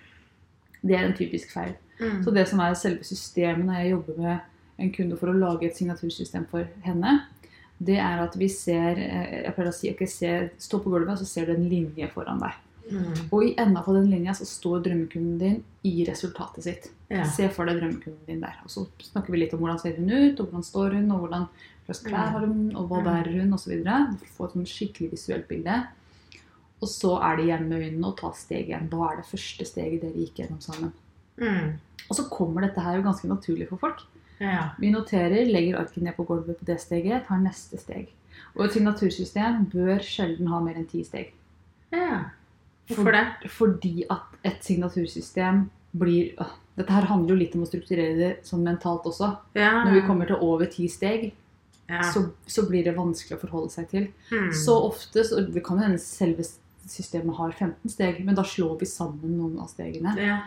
Det 0.84 0.98
er 0.98 1.08
en 1.08 1.18
typisk 1.18 1.56
feil. 1.56 1.74
Mm. 2.00 2.22
Så 2.24 2.34
det 2.34 2.48
som 2.50 2.60
er 2.62 2.76
selve 2.78 3.04
systemet 3.08 3.66
når 3.66 3.82
jeg 3.82 3.92
jobber 3.96 4.22
med 4.22 4.40
en 4.78 4.92
kunde 4.94 5.18
for 5.18 5.32
å 5.32 5.38
lage 5.38 5.66
et 5.66 5.76
signatursystem 5.80 6.46
for 6.52 6.68
henne, 6.86 7.16
det 7.80 7.98
er 8.02 8.22
at 8.24 8.36
vi 8.38 8.48
ser 8.50 8.98
eh, 8.98 9.44
Jeg 9.46 9.54
pleier 9.56 9.70
å 9.70 9.76
si 9.76 9.90
ok, 9.92 10.04
se, 10.10 10.32
stå 10.58 10.80
på 10.82 10.90
gulvet, 10.94 11.14
og 11.14 11.20
så 11.22 11.26
ser 11.30 11.46
du 11.50 11.54
en 11.56 11.70
linje 11.70 12.08
foran 12.14 12.40
deg. 12.42 12.56
Mm. 12.88 13.28
Og 13.36 13.42
i 13.44 13.56
enda 13.60 13.82
på 13.84 13.94
den 13.98 14.08
linja 14.10 14.34
så 14.38 14.46
står 14.48 14.86
drømmekunden 14.86 15.38
din 15.42 15.58
i 15.84 16.06
resultatet 16.08 16.64
sitt. 16.64 16.86
Ja. 17.12 17.26
Se 17.28 17.50
for 17.54 17.68
deg 17.68 17.82
drømmekunden 17.82 18.26
din 18.30 18.40
der. 18.42 18.56
Og 18.64 18.72
så 18.72 18.86
snakker 19.10 19.34
vi 19.34 19.42
litt 19.44 19.54
om 19.54 19.60
hvordan 19.62 19.82
ser 19.82 19.98
hun 20.00 20.10
ut, 20.14 20.40
og 20.40 20.48
hvordan 20.48 20.64
står 20.64 20.96
hun, 20.96 21.12
og 21.12 21.26
hvordan 21.26 21.48
slags 21.88 22.02
klær 22.06 22.32
har 22.34 22.46
hun, 22.46 22.76
og 22.76 22.88
hva 22.90 23.02
Mm. 23.02 23.06
bærer 23.10 23.42
hun, 23.42 23.54
osv. 23.54 23.74
Få 24.38 24.46
et 24.48 24.56
sånn 24.56 24.66
skikkelig 24.68 25.12
visuelt 25.12 25.48
bilde. 25.48 25.82
Og 26.82 26.88
så 26.88 27.18
er 27.24 27.36
det 27.38 27.46
igjen 27.46 27.68
med 27.70 27.82
øynene 27.84 28.08
og 28.08 28.18
ta 28.18 28.32
steg 28.32 28.70
igjen. 28.70 28.90
Hva 28.90 29.12
er 29.12 29.16
det 29.22 29.26
første 29.30 29.66
steget 29.66 30.02
dere 30.02 30.14
gikk 30.14 30.42
gjennom 30.44 30.62
sammen? 30.62 30.94
Mm. 31.42 31.76
Og 32.08 32.16
så 32.16 32.28
kommer 32.32 32.66
dette 32.66 32.84
her 32.84 32.98
jo 32.98 33.08
ganske 33.08 33.30
naturlig 33.30 33.68
for 33.70 33.82
folk. 33.82 34.04
Ja. 34.40 34.70
Vi 34.80 34.92
noterer, 34.94 35.50
legger 35.50 35.80
arket 35.82 36.04
ned 36.06 36.16
på 36.18 36.26
gulvet 36.28 36.60
på 36.60 36.68
det 36.68 36.78
steget, 36.82 37.26
tar 37.28 37.42
neste 37.42 37.80
steg. 37.82 38.12
Og 38.56 38.68
et 38.68 38.78
signatursystem 38.78 39.66
bør 39.72 40.02
sjelden 40.06 40.50
ha 40.52 40.62
mer 40.64 40.78
enn 40.80 40.90
ti 40.90 41.04
steg. 41.06 41.34
ja. 41.94 42.26
Hvorfor 42.88 43.12
det? 43.12 43.50
Fordi 43.52 44.06
at 44.08 44.38
et 44.48 44.64
signatursystem 44.64 45.66
blir 45.92 46.40
øh, 46.40 46.54
Dette 46.78 46.94
her 46.94 47.08
handler 47.10 47.34
jo 47.34 47.40
litt 47.40 47.56
om 47.58 47.64
å 47.66 47.68
strukturere 47.68 48.14
det 48.16 48.28
sånn 48.46 48.62
mentalt 48.62 49.08
også. 49.10 49.32
Ja. 49.58 49.82
Når 49.82 49.96
vi 49.96 50.02
kommer 50.06 50.30
til 50.30 50.38
over 50.46 50.70
ti 50.70 50.86
steg, 50.94 51.32
ja. 51.90 52.04
så, 52.14 52.22
så 52.46 52.68
blir 52.70 52.86
det 52.86 52.94
vanskelig 52.94 53.34
å 53.34 53.42
forholde 53.42 53.74
seg 53.74 53.88
til. 53.90 54.06
Mm. 54.30 54.52
Så 54.54 54.76
ofte 54.86 55.24
så 55.26 55.42
Det 55.42 55.64
kan 55.66 55.82
hende 55.82 55.98
selve 55.98 56.46
systemet 56.88 57.34
har 57.40 57.56
15 57.58 57.90
steg, 57.90 58.22
men 58.24 58.38
da 58.38 58.46
slår 58.46 58.78
vi 58.84 58.92
sammen 58.92 59.40
noen 59.40 59.58
av 59.64 59.72
stegene. 59.74 60.14
ja. 60.22 60.38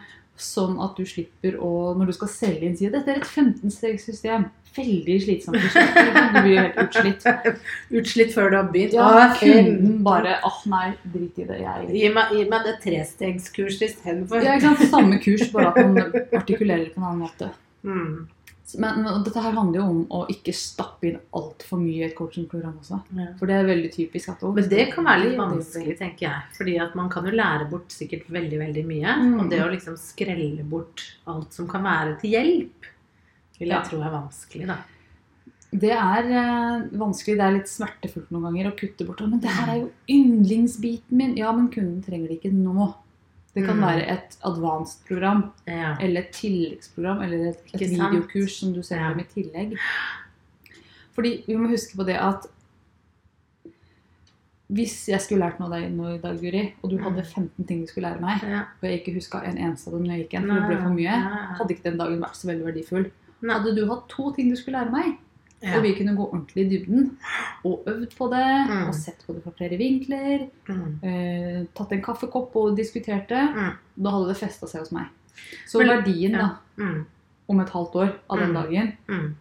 Sånn 0.41 0.79
at 0.81 0.97
du 0.97 1.05
slipper 1.05 1.59
å 1.61 1.93
Når 1.99 2.11
du 2.11 2.17
skal 2.17 2.31
selge 2.33 2.65
inn, 2.65 2.77
si 2.79 2.89
at 2.89 2.97
dette 2.97 3.13
er 3.13 3.21
et 3.21 3.29
15-stegssystem. 3.29 4.49
Veldig 4.71 5.17
slitsomt. 5.25 5.59
Du 5.59 6.37
blir 6.45 6.61
helt 6.61 6.77
utslitt. 6.79 7.25
Utslitt 8.01 8.35
før 8.37 8.53
du 8.53 8.57
har 8.57 8.69
begynt. 8.71 8.95
Ja, 8.95 9.31
kunden 9.41 9.97
bare 10.07 10.37
åh 10.47 10.61
nei, 10.71 10.93
drit 11.11 11.41
i 11.43 11.47
det. 11.49 11.59
Jeg 11.65 11.89
Gi 11.91 12.13
meg, 12.15 12.35
gi 12.39 12.45
meg 12.53 12.69
det 12.69 12.77
trestegskurset 12.85 13.89
istedenfor. 13.89 14.45
Ja, 14.47 14.55
ikke 14.61 14.77
sant? 14.79 14.93
Samme 14.95 15.19
kurs, 15.23 15.49
bare 15.53 15.73
at 15.73 15.81
man 15.83 16.23
artikulerer 16.39 16.87
på 16.95 17.03
en 17.03 17.09
annen 17.09 17.25
måte. 17.27 17.51
Mm. 17.83 18.29
Men, 18.79 19.03
men 19.03 19.25
dette 19.27 19.41
her 19.43 19.53
handler 19.57 19.81
jo 19.81 19.87
om 19.91 20.01
å 20.11 20.21
ikke 20.31 20.53
stappe 20.55 21.09
inn 21.09 21.19
altfor 21.35 21.81
mye 21.81 21.97
i 21.99 22.05
et 22.07 22.15
coachingprogram 22.19 22.77
også. 22.81 23.01
Ja. 23.17 23.27
For 23.39 23.47
det 23.51 23.57
er 23.57 23.65
veldig 23.71 23.91
typisk 23.95 24.29
at 24.35 24.43
Men 24.43 24.69
det 24.69 24.85
kan 24.93 25.05
være 25.05 25.25
litt 25.25 25.33
det- 25.35 25.41
vanskelig, 25.41 25.99
tenker 25.99 26.27
jeg. 26.29 26.43
Fordi 26.59 26.79
at 26.81 26.95
man 26.95 27.09
kan 27.11 27.25
jo 27.25 27.31
lære 27.33 27.71
bort 27.71 27.89
sikkert 27.91 28.29
veldig, 28.31 28.59
veldig 28.59 28.87
mye. 28.87 29.17
Mm. 29.25 29.41
Og 29.41 29.51
det 29.51 29.61
å 29.65 29.71
liksom 29.73 29.97
skrelle 29.99 30.63
bort 30.65 31.03
alt 31.27 31.53
som 31.53 31.67
kan 31.69 31.83
være 31.83 32.19
til 32.21 32.31
hjelp, 32.37 32.89
vil 33.59 33.69
jeg 33.69 33.77
Ja. 33.77 33.83
tro 33.83 34.01
er 34.01 34.11
vanskelig, 34.11 34.67
da. 34.67 34.79
Det 35.73 35.91
er 35.93 36.25
eh, 36.35 36.89
vanskelig, 36.99 37.37
det 37.39 37.45
er 37.47 37.53
litt 37.59 37.69
smertefullt 37.71 38.31
noen 38.33 38.43
ganger 38.49 38.73
å 38.73 38.77
kutte 38.77 39.07
bort. 39.07 39.21
Men 39.21 39.39
det 39.39 39.51
her 39.51 39.69
er 39.75 39.79
jo 39.85 39.91
yndlingsbiten 40.09 41.13
min. 41.13 41.37
Ja, 41.37 41.53
men 41.53 41.69
kunden 41.71 42.03
trenger 42.03 42.29
det 42.29 42.41
ikke 42.43 42.53
nå. 42.53 42.95
Det 43.55 43.65
kan 43.67 43.77
Mm. 43.77 43.83
være 43.83 44.05
et 44.13 44.37
advanced 44.45 45.05
program, 45.09 45.53
Ja. 45.67 45.97
eller 46.01 46.21
et 46.21 46.31
tilleggsprogram, 46.33 47.23
eller 47.23 47.49
et, 47.51 47.57
et 47.75 47.91
videokurs 47.91 48.53
som 48.61 48.73
du 48.73 48.83
ser 48.83 48.97
Ja. 49.01 49.15
med 49.15 49.25
i 49.25 49.43
tillegg. 49.43 49.77
Fordi 51.13 51.45
vi 51.47 51.55
må 51.57 51.69
huske 51.69 51.97
på 51.97 52.05
det 52.07 52.17
at 52.17 52.47
hvis 54.71 55.09
jeg 55.11 55.21
skulle 55.21 55.43
lært 55.43 55.59
noe 55.59 55.67
av 55.67 55.73
deg 55.81 55.91
nå 55.97 56.13
i 56.15 56.19
dag, 56.23 56.37
Guri, 56.41 56.61
og 56.83 56.91
du 56.93 56.99
hadde 57.03 57.25
15 57.27 57.65
ting 57.67 57.81
du 57.83 57.87
skulle 57.91 58.07
lære 58.07 58.21
meg, 58.23 58.43
Ja. 58.43 58.61
og 58.81 58.83
jeg 58.87 59.01
ikke 59.01 59.15
huska 59.17 59.43
en 59.45 59.59
eneste 59.59 59.89
av 59.89 59.95
dem 59.95 60.05
når 60.07 60.13
jeg 60.17 60.29
gikk 60.29 60.33
igjen, 60.35 60.47
for 60.47 60.61
det 60.61 60.69
ble 60.69 60.83
for 60.85 60.95
mye, 60.95 61.57
hadde 61.59 61.71
ikke 61.75 61.83
den 61.91 61.99
dagen 61.99 62.21
vært 62.21 62.37
så 62.39 62.47
veldig 62.47 62.65
verdifull. 62.69 63.11
Nei. 63.43 63.55
Hadde 63.59 63.75
du 63.75 63.87
hatt 63.89 64.09
to 64.09 64.33
ting 64.33 64.49
du 64.51 64.55
skulle 64.57 64.79
lære 64.79 64.93
meg, 64.93 65.19
Ja. 65.63 65.77
og 65.77 65.83
vi 65.83 65.93
kunne 65.95 66.17
gå 66.17 66.25
ordentlig 66.33 66.65
i 66.65 66.69
dybden, 66.71 67.11
og 67.65 67.83
øvd 67.87 68.17
på 68.17 68.31
det, 68.33 68.47
Mm. 68.71 68.87
og 68.89 68.95
sett 68.95 69.25
på 69.27 69.35
det 69.35 69.43
fra 69.45 69.51
flere 69.59 69.77
vinkler, 69.77 70.49
Mm. 70.69 71.01
eh, 71.05 71.67
tatt 71.77 71.93
en 71.93 72.03
kaffekopp 72.03 72.57
og 72.57 72.77
diskutert 72.77 73.29
det, 73.29 73.43
Mm. 73.55 73.73
da 74.03 74.11
hadde 74.11 74.29
det 74.29 74.37
festa 74.39 74.67
seg 74.67 74.81
hos 74.81 74.93
meg. 74.93 75.07
Så 75.69 75.79
Men- 75.79 75.89
verdien 75.89 76.31
ja. 76.33 76.39
da, 76.39 76.49
Mm. 76.83 77.05
om 77.49 77.61
et 77.61 77.69
halvt 77.71 77.93
år 77.95 78.13
av 78.31 78.39
den 78.39 78.53
Mm. 78.53 78.55
dagen 78.55 78.93
Mm. 79.09 79.35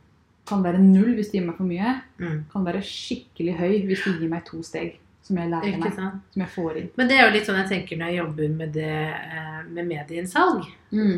kan 0.46 0.64
være 0.64 0.80
null 0.80 1.16
hvis 1.16 1.32
det 1.32 1.40
gir 1.40 1.46
meg 1.46 1.56
for 1.56 1.64
mye, 1.64 2.02
Mm. 2.20 2.44
kan 2.52 2.66
være 2.66 2.82
skikkelig 2.84 3.56
høy 3.58 3.86
hvis 3.88 4.04
det 4.04 4.20
gir 4.20 4.30
meg 4.30 4.44
to 4.46 4.62
steg 4.64 4.98
som 5.22 5.38
jeg 5.38 5.50
lærer 5.50 5.80
meg, 5.80 5.94
som 5.94 6.22
jeg 6.36 6.48
får 6.50 6.76
inn. 6.78 6.90
Men 6.98 7.08
det 7.08 7.18
er 7.18 7.28
jo 7.28 7.34
litt 7.34 7.46
sånn 7.48 7.68
jeg 7.68 7.70
tenker 7.88 7.98
når 7.98 8.08
jeg 8.08 8.18
jobber 8.26 8.50
med 8.50 8.74
det 8.74 8.84
eh, 8.84 9.64
med 9.70 9.88
medieinnsalg. 9.88 10.66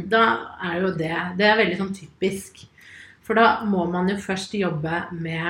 Da 0.10 0.38
er 0.64 0.82
jo 0.82 0.88
det 0.92 1.38
Det 1.38 1.46
er 1.46 1.58
veldig 1.58 1.78
sånn 1.78 1.96
typisk. 1.96 2.66
For 3.26 3.38
da 3.38 3.62
må 3.68 3.86
man 3.92 4.10
jo 4.12 4.18
først 4.22 4.56
jobbe 4.58 5.04
med 5.14 5.50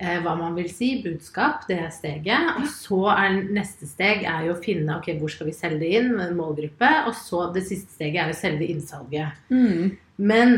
eh, 0.00 0.18
hva 0.24 0.34
man 0.38 0.56
vil 0.56 0.68
si, 0.72 0.94
budskap, 1.04 1.66
det 1.68 1.78
er 1.84 1.90
steget. 1.94 2.52
Og 2.58 2.68
så 2.72 3.00
er 3.14 3.40
neste 3.54 3.88
steg 3.90 4.26
er 4.28 4.48
jo 4.48 4.56
å 4.56 4.62
finne 4.62 4.98
ok, 4.98 5.12
hvor 5.20 5.32
skal 5.32 5.50
vi 5.50 5.56
selge 5.56 5.82
det 5.84 5.92
inn, 6.00 6.12
med 6.18 6.36
målgruppe. 6.38 6.92
Og 7.08 7.16
så 7.18 7.48
det 7.54 7.66
siste 7.68 7.94
steget 7.96 8.24
er 8.24 8.32
jo 8.32 8.38
selve 8.40 8.68
innsalget. 8.72 9.42
Mm. 9.52 9.98
Men 10.22 10.56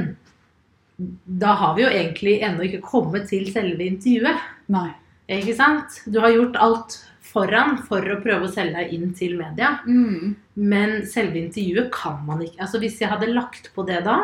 da 1.24 1.56
har 1.58 1.74
vi 1.76 1.84
jo 1.84 1.90
egentlig 1.90 2.36
ennå 2.46 2.68
ikke 2.68 2.84
kommet 2.86 3.26
til 3.30 3.48
selve 3.52 3.88
intervjuet. 3.88 4.46
Nei. 4.72 4.90
Ikke 5.32 5.56
sant? 5.56 6.02
Du 6.06 6.20
har 6.22 6.34
gjort 6.34 6.58
alt 6.60 6.98
foran 7.34 7.78
for 7.88 8.04
å 8.04 8.20
prøve 8.22 8.46
å 8.46 8.52
selge 8.52 8.78
deg 8.78 8.94
inn 8.94 9.12
til 9.16 9.36
media. 9.38 9.78
Mm. 9.88 10.34
Men 10.54 10.96
selve 11.10 11.40
intervjuet 11.40 11.90
kan 11.94 12.20
man 12.28 12.44
ikke 12.44 12.60
Altså 12.62 12.78
Hvis 12.82 13.00
jeg 13.02 13.10
hadde 13.10 13.32
lagt 13.32 13.72
på 13.74 13.82
det 13.88 14.04
da, 14.06 14.18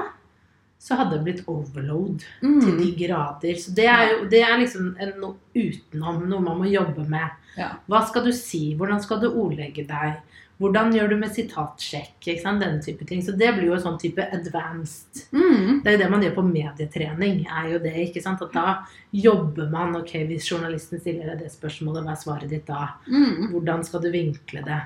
så 0.81 0.97
hadde 0.97 1.19
det 1.19 1.25
blitt 1.27 1.43
overload 1.47 2.23
til 2.41 2.71
de 2.79 2.89
Mm. 2.89 2.97
grader. 2.97 3.55
Så 3.61 3.75
det 3.77 3.85
er 3.87 4.07
jo 4.15 4.25
det 4.33 4.41
er 4.43 4.57
liksom 4.59 4.95
en, 4.99 5.13
noe 5.21 5.37
utenom, 5.55 6.23
noe 6.29 6.41
man 6.41 6.59
må 6.63 6.71
jobbe 6.73 7.05
med. 7.09 7.31
Ja. 7.59 7.75
Hva 7.89 8.01
skal 8.09 8.25
du 8.25 8.33
si? 8.33 8.75
Hvordan 8.79 9.01
skal 9.05 9.21
du 9.21 9.29
ordlegge 9.29 9.87
deg? 9.87 10.23
Hvordan 10.61 10.93
gjør 10.93 11.09
du 11.09 11.17
med 11.17 11.31
sitatsjekk? 11.33 12.19
Ikke 12.21 12.41
sant? 12.43 12.61
Den 12.61 12.81
type 12.85 13.07
ting. 13.09 13.21
Så 13.25 13.33
det 13.37 13.55
blir 13.57 13.69
jo 13.71 13.75
en 13.75 13.81
sånn 13.81 13.99
type 14.01 14.21
advanced 14.33 15.23
Mm. 15.33 15.83
det 15.83 15.87
er 15.89 15.97
jo 15.97 16.03
det 16.05 16.11
man 16.11 16.21
gjør 16.23 16.35
på 16.35 16.53
medietrening. 16.53 17.47
er 17.51 17.71
jo 17.73 17.79
det, 17.79 17.95
ikke 17.97 18.23
sant? 18.23 18.43
At 18.43 18.53
da 18.53 18.85
jobber 19.13 19.71
man 19.71 19.97
ok, 19.97 20.13
Hvis 20.29 20.49
journalisten 20.51 21.01
stiller 21.01 21.31
deg 21.31 21.39
det 21.41 21.51
spørsmålet, 21.53 22.05
hva 22.05 22.13
er 22.13 22.21
svaret 22.25 22.49
ditt 22.51 22.67
da? 22.67 22.89
Mm. 23.09 23.53
Hvordan 23.53 23.85
skal 23.85 24.01
du 24.01 24.11
vinkle 24.11 24.65
det? 24.65 24.83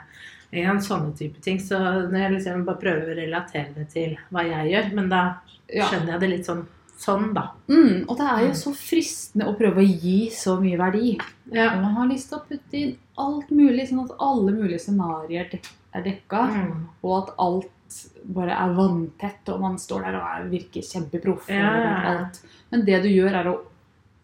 En 0.63 0.81
sånne 0.83 1.11
type 1.19 1.43
ting. 1.43 1.59
Så 1.63 1.79
når 1.81 2.19
jeg 2.21 2.35
liksom 2.37 2.65
bare 2.69 2.83
prøver 2.83 3.11
å 3.11 3.19
relatere 3.19 3.75
det 3.75 3.89
til 3.95 4.15
hva 4.31 4.47
jeg 4.47 4.71
gjør, 4.73 4.95
men 4.99 5.11
da 5.13 5.25
skjønner 5.67 6.15
jeg 6.15 6.23
det 6.23 6.33
litt 6.37 6.49
sånn 6.51 6.65
sånn, 7.05 7.31
da. 7.35 7.49
Mm. 7.69 8.05
Og 8.09 8.17
det 8.19 8.27
er 8.31 8.43
jo 8.47 8.53
så 8.59 8.73
fristende 8.77 9.49
å 9.51 9.57
prøve 9.59 9.83
å 9.83 9.87
gi 9.87 10.29
så 10.35 10.57
mye 10.61 10.79
verdi. 10.81 11.15
Ja. 11.53 11.73
Og 11.75 11.83
man 11.83 11.97
har 11.99 12.11
lyst 12.11 12.31
til 12.31 12.39
å 12.39 12.45
putte 12.49 12.81
inn 12.81 12.95
alt 13.21 13.51
mulig, 13.55 13.89
sånn 13.91 14.05
at 14.07 14.15
alle 14.23 14.55
mulige 14.55 14.83
scenarioer 14.87 15.59
er 15.59 16.07
dekka. 16.07 16.45
Mm. 16.55 16.87
Og 17.03 17.17
at 17.19 17.35
alt 17.45 17.99
bare 18.37 18.57
er 18.57 18.79
vanntett, 18.79 19.53
og 19.53 19.61
man 19.63 19.77
står 19.81 20.09
der 20.09 20.19
og 20.19 20.31
er, 20.31 20.49
virker 20.53 20.87
kjempeproff. 20.87 21.51
Ja, 21.53 21.75
ja, 21.83 21.93
ja. 22.09 22.57
Men 22.73 22.87
det 22.87 23.03
du 23.05 23.11
gjør, 23.11 23.37
er 23.41 23.51
å 23.53 23.59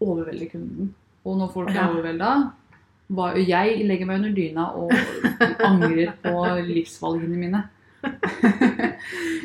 overvelde 0.00 0.48
kunden. 0.50 0.94
Og 1.26 1.36
når 1.36 1.52
folk 1.52 1.70
er 1.74 1.76
Ja. 1.76 2.32
Hva, 3.10 3.32
Jeg 3.36 3.84
legger 3.88 4.06
meg 4.06 4.20
under 4.20 4.34
dyna 4.36 4.68
og 4.78 4.92
angrer 5.66 6.12
på 6.22 6.34
livsvalgene 6.68 7.36
mine. 7.40 7.64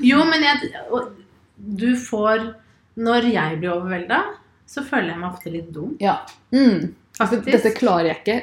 Jo, 0.05 0.21
men 0.27 0.43
jeg 0.45 0.69
og 0.93 1.15
Du 1.57 1.89
får 1.99 2.45
Når 2.95 3.27
jeg 3.33 3.57
blir 3.59 3.73
overvelda, 3.73 4.21
så 4.69 4.83
føler 4.85 5.11
jeg 5.13 5.19
meg 5.19 5.33
ofte 5.33 5.51
litt 5.51 5.67
dum. 5.75 5.97
Ja. 5.99 6.13
Mm. 6.55 6.93
Faktisk. 7.17 7.49
Dette 7.51 7.71
klarer 7.75 8.07
jeg 8.13 8.21
ikke. 8.21 8.37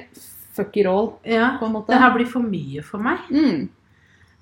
Fuck 0.52 0.76
it 0.76 0.86
all, 0.90 1.14
Ja. 1.24 1.54
på 1.58 1.64
en 1.66 1.72
måte. 1.72 1.88
Det 1.94 2.00
her 2.02 2.12
blir 2.14 2.28
for 2.28 2.44
mye 2.44 2.82
for 2.84 3.00
meg. 3.00 3.18
Mm. 3.32 3.68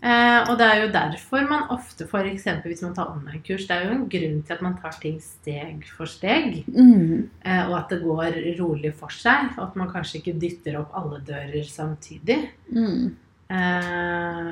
Eh, 0.00 0.38
og 0.48 0.54
det 0.56 0.66
er 0.66 0.78
jo 0.80 0.92
derfor 0.94 1.44
man 1.48 1.66
ofte, 1.74 2.06
f.eks. 2.08 2.46
hvis 2.64 2.82
man 2.86 2.94
tar 2.96 3.10
online-kurs, 3.12 3.66
det 3.68 3.76
er 3.76 3.84
jo 3.84 3.96
en 3.98 4.06
grunn 4.12 4.38
til 4.46 4.54
at 4.56 4.62
man 4.64 4.78
tar 4.80 4.96
ting 5.02 5.18
steg 5.20 5.84
for 5.96 6.08
steg. 6.08 6.62
Mm. 6.72 7.28
Eh, 7.44 7.62
og 7.66 7.76
at 7.82 7.92
det 7.92 8.00
går 8.04 8.38
rolig 8.60 8.94
for 8.96 9.12
seg. 9.12 9.52
Og 9.58 9.66
at 9.68 9.76
man 9.80 9.92
kanskje 9.92 10.22
ikke 10.22 10.38
dytter 10.40 10.80
opp 10.80 10.96
alle 10.96 11.20
dører 11.26 11.68
samtidig. 11.68 12.40
Mm. 12.72 13.12
Eh, 13.52 14.50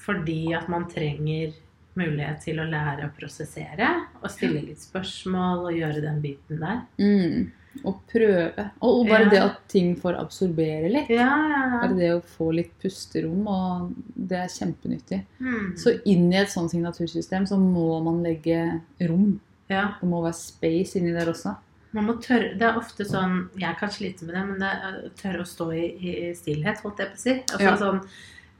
fordi 0.00 0.42
at 0.56 0.68
man 0.72 0.88
trenger 0.90 1.56
mulighet 1.98 2.44
til 2.44 2.60
å 2.62 2.68
lære 2.68 3.08
å 3.08 3.14
prosessere 3.16 3.88
og 4.20 4.28
stille 4.32 4.62
litt 4.62 4.82
spørsmål 4.82 5.66
og 5.68 5.78
gjøre 5.80 6.04
den 6.04 6.20
biten 6.22 6.60
der. 6.62 6.84
Mm. 7.00 7.50
Og 7.86 8.00
prøve. 8.10 8.64
Og 8.82 9.06
bare 9.06 9.24
Ja. 9.24 9.30
det 9.30 9.40
at 9.40 9.68
ting 9.68 9.94
får 9.96 10.18
absorbere 10.18 10.88
litt. 10.90 11.08
Ja, 11.08 11.28
ja, 11.48 11.80
Bare 11.80 11.94
det 11.96 12.10
å 12.16 12.22
få 12.22 12.52
litt 12.52 12.72
pusterom, 12.82 13.46
og 13.46 13.92
det 14.16 14.38
er 14.38 14.48
kjempenyttig. 14.48 15.20
Mm. 15.40 15.76
Så 15.78 16.00
inn 16.04 16.32
i 16.32 16.36
et 16.36 16.48
sånt 16.50 16.70
signatursystem 16.72 17.46
så 17.46 17.56
må 17.56 18.02
man 18.02 18.22
legge 18.24 18.80
rom. 19.06 19.40
ja. 19.68 19.94
Det 20.00 20.08
må 20.08 20.22
være 20.22 20.34
space 20.34 20.96
inni 20.98 21.12
der 21.12 21.30
også. 21.30 21.56
Man 21.92 22.06
må 22.06 22.20
tørre, 22.22 22.56
det 22.58 22.62
er 22.62 22.76
ofte 22.78 23.04
sånn 23.04 23.48
Jeg 23.58 23.76
kan 23.78 23.88
slite 23.88 24.22
med 24.24 24.34
det, 24.34 24.46
men 24.46 24.58
det 24.58 24.68
er 24.70 25.10
tørre 25.16 25.40
å 25.42 25.46
stå 25.46 25.72
i, 25.72 25.86
i 26.30 26.34
stillhet, 26.34 26.78
holdt 26.82 26.98
jeg 26.98 27.08
på 27.08 27.14
å 27.14 27.18
si. 27.18 27.34
Altså, 27.54 27.78
sånn, 27.78 28.00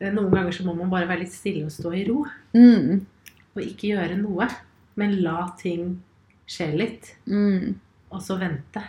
eh, 0.01 0.11
noen 0.13 0.31
ganger 0.33 0.53
så 0.53 0.65
må 0.65 0.75
man 0.77 0.91
bare 0.91 1.07
være 1.09 1.21
litt 1.21 1.33
stille 1.33 1.65
og 1.65 1.71
stå 1.71 1.93
i 1.95 2.05
ro. 2.09 2.25
Mm. 2.55 3.07
Og 3.57 3.63
ikke 3.63 3.91
gjøre 3.95 4.17
noe. 4.23 4.49
Men 4.97 5.21
la 5.23 5.49
ting 5.59 6.01
skje 6.47 6.77
litt. 6.77 7.15
Mm. 7.27 7.75
Og 8.13 8.21
så 8.21 8.37
vente. 8.39 8.83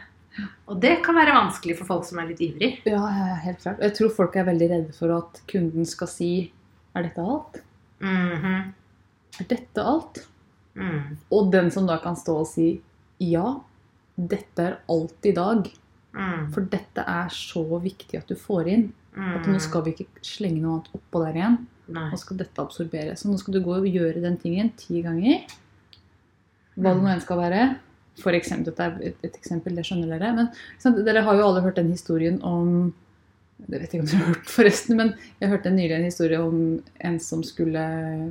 Og 0.72 0.78
det 0.80 0.94
kan 1.06 1.18
være 1.18 1.34
vanskelig 1.36 1.76
for 1.82 1.90
folk 1.90 2.06
som 2.08 2.22
er 2.22 2.30
litt 2.32 2.40
ivrig. 2.46 2.70
Ja, 2.88 3.02
helt 3.44 3.60
klart. 3.64 3.82
Jeg 3.84 3.96
tror 3.98 4.14
folk 4.16 4.36
er 4.40 4.46
veldig 4.48 4.70
redde 4.72 4.94
for 4.96 5.12
at 5.18 5.42
kunden 5.52 5.86
skal 5.90 6.08
si 6.08 6.30
Er 6.96 7.04
dette 7.08 7.24
alt? 7.24 7.60
Mhm. 8.04 8.74
Er 9.40 9.48
dette 9.50 9.84
alt? 9.84 10.28
mm. 10.76 11.18
Og 11.32 11.52
den 11.52 11.70
som 11.72 11.86
da 11.88 11.98
kan 12.00 12.16
stå 12.16 12.38
og 12.42 12.48
si 12.48 12.82
ja, 13.20 13.60
dette 14.18 14.64
er 14.64 14.78
alt 14.90 15.28
i 15.28 15.32
dag. 15.36 15.68
Mm. 16.16 16.48
For 16.54 16.62
dette 16.68 17.04
er 17.08 17.28
så 17.32 17.64
viktig 17.84 18.18
at 18.20 18.28
du 18.32 18.36
får 18.36 18.68
inn. 18.68 18.88
At 19.16 19.46
nå 19.48 19.60
skal 19.60 19.84
vi 19.86 19.92
ikke 19.94 20.24
slenge 20.24 20.62
noe 20.64 20.78
annet 20.80 20.96
oppå 20.96 21.22
der 21.26 21.38
igjen. 21.40 21.58
Nei. 21.92 22.06
Nå 22.12 22.18
skal 22.20 22.38
dette 22.40 22.64
absorberes. 22.64 23.20
Så 23.22 23.28
nå 23.30 23.38
skal 23.40 23.54
du 23.58 23.62
gå 23.66 23.76
og 23.76 23.88
gjøre 23.88 24.24
den 24.24 24.38
tingen 24.40 24.72
ti 24.80 25.02
ganger. 25.04 25.44
Hva 26.80 26.94
det 26.96 27.04
nå 27.04 27.10
enn 27.12 27.24
skal 27.24 27.40
være. 27.42 27.64
For 28.22 28.38
eksempel, 28.38 28.72
dette 28.72 28.88
er 28.88 29.12
et, 29.12 29.24
et 29.26 29.38
eksempel, 29.38 29.76
det 29.78 29.86
skjønner 29.88 30.14
dere. 30.14 30.34
Men 30.38 30.52
sant, 30.82 31.00
dere 31.06 31.24
har 31.26 31.40
jo 31.40 31.48
alle 31.48 31.64
hørt 31.66 31.80
den 31.82 31.92
historien 31.94 32.40
om 32.46 32.94
Det 33.62 33.78
vet 33.78 33.92
jeg 33.94 34.02
ikke 34.02 34.06
om 34.06 34.10
dere 34.10 34.22
har 34.22 34.32
hørt, 34.34 34.54
forresten. 34.58 34.98
Men 34.98 35.14
jeg 35.42 35.52
hørte 35.52 35.74
nylig 35.74 35.98
en 35.98 36.08
historie 36.08 36.40
om 36.42 36.62
en 37.10 37.20
som 37.22 37.44
skulle 37.46 37.84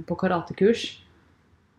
på 0.08 0.16
karatekurs. 0.18 0.88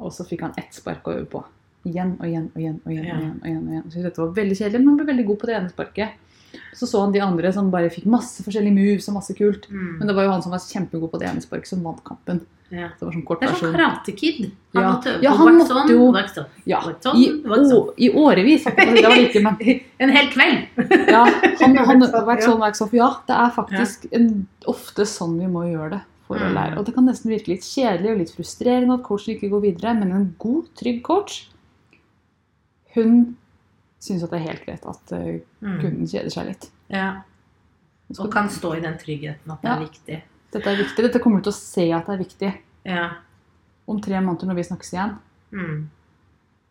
Og 0.01 0.13
så 0.15 0.25
fikk 0.25 0.45
han 0.47 0.55
ett 0.57 0.73
spark 0.73 1.07
å 1.07 1.17
øve 1.19 1.27
på. 1.35 1.43
Igjen 1.89 2.15
og 2.19 2.27
igjen 2.29 2.47
og 2.53 2.59
igjen. 2.61 2.77
og 2.85 2.91
igjen, 2.93 3.07
og 3.07 3.17
igjen, 3.17 3.37
og 3.41 3.47
igjen, 3.49 3.63
og 3.65 3.73
igjen. 3.75 3.87
Så 3.91 4.03
dette 4.05 4.21
var 4.21 4.35
veldig 4.37 4.57
kjedelig, 4.57 4.81
men 4.81 4.91
han 4.91 4.99
ble 5.01 5.09
veldig 5.11 5.27
god 5.27 5.41
på 5.41 5.49
det 5.49 5.57
ene 5.57 5.73
sparket. 5.73 6.30
Så 6.73 6.87
så 6.87 7.01
han 7.03 7.11
de 7.13 7.19
andre 7.21 7.51
som 7.53 7.69
bare 7.71 7.89
fikk 7.93 8.05
masse 8.05 8.43
forskjellige 8.43 8.73
moves 8.73 9.07
og 9.09 9.13
masse 9.19 9.33
kult. 9.37 9.67
Mm. 9.69 9.99
Men 9.99 10.07
det 10.07 10.15
var 10.15 10.23
jo 10.25 10.31
han 10.31 10.41
som 10.41 10.51
var 10.51 10.59
kjempegod 10.59 11.11
på 11.11 11.19
det 11.19 11.27
ene 11.29 11.41
sparket, 11.43 11.67
som 11.67 11.83
vant 11.83 12.03
kampen. 12.03 12.41
Ja. 12.71 12.87
Det 12.97 13.03
var 13.03 13.11
sånn 13.11 13.25
kort 13.27 13.41
Det 13.41 13.49
er 13.49 13.55
sånn 13.55 13.73
versjon. 13.73 13.79
Karate 13.81 14.11
Kid. 14.15 14.51
Han 14.73 14.83
Ja. 14.83 14.91
måtte 14.93 15.09
øve 15.11 15.23
Ja, 15.23 15.31
på 15.31 15.37
han 15.37 15.57
måtte 15.57 15.89
jo- 15.91 16.11
wax 16.11 16.37
Ja, 16.65 16.79
I, 17.13 17.25
å, 17.43 17.93
I 17.97 18.09
årevis. 18.15 18.63
Det 18.63 19.03
var 19.03 19.17
ikke, 19.19 19.41
men 19.43 19.57
En 19.99 20.09
hel 20.09 20.29
kveld! 20.31 20.67
ja, 21.09 21.25
han, 21.59 21.75
han, 21.89 21.99
Waxon, 22.25 22.59
Waxon. 22.59 22.89
ja. 22.93 23.09
det 23.27 23.35
er 23.35 23.51
faktisk 23.51 24.07
en, 24.13 24.47
ofte 24.65 25.03
sånn 25.05 25.37
vi 25.39 25.47
må 25.47 25.65
gjøre 25.67 25.89
det 25.97 26.01
for 26.27 26.37
å 26.37 26.47
Mm. 26.47 26.53
lære. 26.55 26.77
Og 26.79 26.85
det 26.85 26.95
kan 26.95 27.05
nesten 27.05 27.29
virke 27.29 27.47
litt 27.49 27.61
kjedelig 27.67 28.11
og 28.13 28.17
litt 28.19 28.31
frustrerende 28.31 28.93
at 28.93 29.03
coachen 29.03 29.35
ikke 29.35 29.49
går 29.51 29.61
videre, 29.61 29.93
men 29.99 30.11
en 30.13 30.35
god, 30.39 30.63
trygg 30.79 31.03
coach, 31.03 31.49
hun 32.95 33.35
syns 34.01 34.23
at 34.25 34.31
det 34.33 34.39
er 34.41 34.47
helt 34.49 34.65
greit 34.65 34.85
at 34.89 35.11
eh, 35.17 35.39
Mm. 35.61 35.77
kunden 35.81 36.07
kjeder 36.09 36.31
seg 36.33 36.47
litt. 36.47 36.69
Ja. 36.89 37.21
Og 38.19 38.31
kan 38.33 38.49
stå 38.49 38.73
i 38.77 38.81
den 38.83 38.97
tryggheten 38.99 39.51
at 39.53 39.61
det 39.61 39.69
Ja. 39.69 39.75
er 39.77 39.85
viktig. 39.85 40.21
Dette 40.51 40.67
er 40.67 40.75
viktig. 40.81 41.03
Dette 41.05 41.19
kommer 41.23 41.37
du 41.39 41.43
til 41.49 41.53
å 41.53 41.61
se 41.61 41.91
at 41.93 42.05
det 42.07 42.13
er 42.13 42.23
viktig. 42.25 42.53
Ja. 42.85 43.09
Om 43.87 44.01
tre 44.01 44.19
måneder 44.19 44.47
når 44.49 44.55
vi 44.55 44.63
snakkes 44.63 44.93
igjen, 44.93 45.13
Mm. 45.53 45.89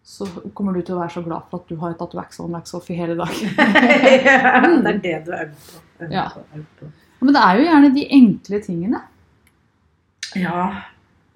så 0.04 0.26
kommer 0.54 0.72
du 0.74 0.82
til 0.82 0.94
å 0.96 1.00
være 1.00 1.12
så 1.14 1.22
glad 1.24 1.42
for 1.50 1.60
at 1.60 1.68
du 1.68 1.76
har 1.76 1.94
tatt 1.94 2.14
wax 2.14 2.40
on, 2.40 2.50
wax 2.52 2.74
off 2.74 2.90
i 2.90 2.94
hele 2.94 3.14
dag. 3.16 3.28
ja, 3.40 4.60
det 4.82 4.86
er 4.86 4.98
det 4.98 5.24
du 5.24 5.32
øver 5.32 5.54
på. 5.54 5.80
Øver 6.00 6.12
Ja. 6.12 6.28
på, 6.28 6.40
øver 6.54 6.66
på. 6.80 6.90
Men 7.22 7.34
det 7.34 7.42
er 7.42 7.56
jo 7.58 7.64
gjerne 7.64 7.94
de 7.94 8.06
enkle 8.10 8.60
tingene. 8.64 9.02
Ja, 10.36 10.82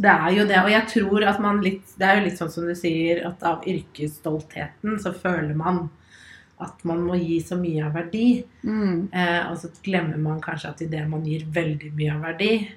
det 0.01 0.11
er 0.11 0.31
jo 0.35 0.45
det. 0.47 0.59
Og 0.65 0.71
jeg 0.71 0.87
tror 0.91 1.25
at 1.29 1.41
man 1.41 1.61
litt 1.63 1.83
Det 1.99 2.03
er 2.07 2.17
jo 2.19 2.25
litt 2.27 2.39
sånn 2.39 2.51
som 2.51 2.67
du 2.67 2.75
sier, 2.75 3.25
at 3.27 3.43
av 3.43 3.63
yrkesstoltheten 3.65 4.99
så 5.03 5.13
føler 5.15 5.55
man 5.57 5.91
at 6.61 6.85
man 6.87 7.01
må 7.03 7.17
gi 7.19 7.41
så 7.43 7.57
mye 7.59 7.83
av 7.87 7.95
verdi. 7.99 8.45
Mm. 8.65 9.09
Eh, 9.13 9.51
og 9.51 9.57
så 9.59 9.69
glemmer 9.85 10.17
man 10.23 10.41
kanskje 10.41 10.69
at 10.71 10.83
i 10.83 10.87
det 10.87 11.03
man 11.11 11.25
gir 11.27 11.45
veldig 11.51 11.91
mye 11.99 12.15
av 12.15 12.23
verdi, 12.29 12.69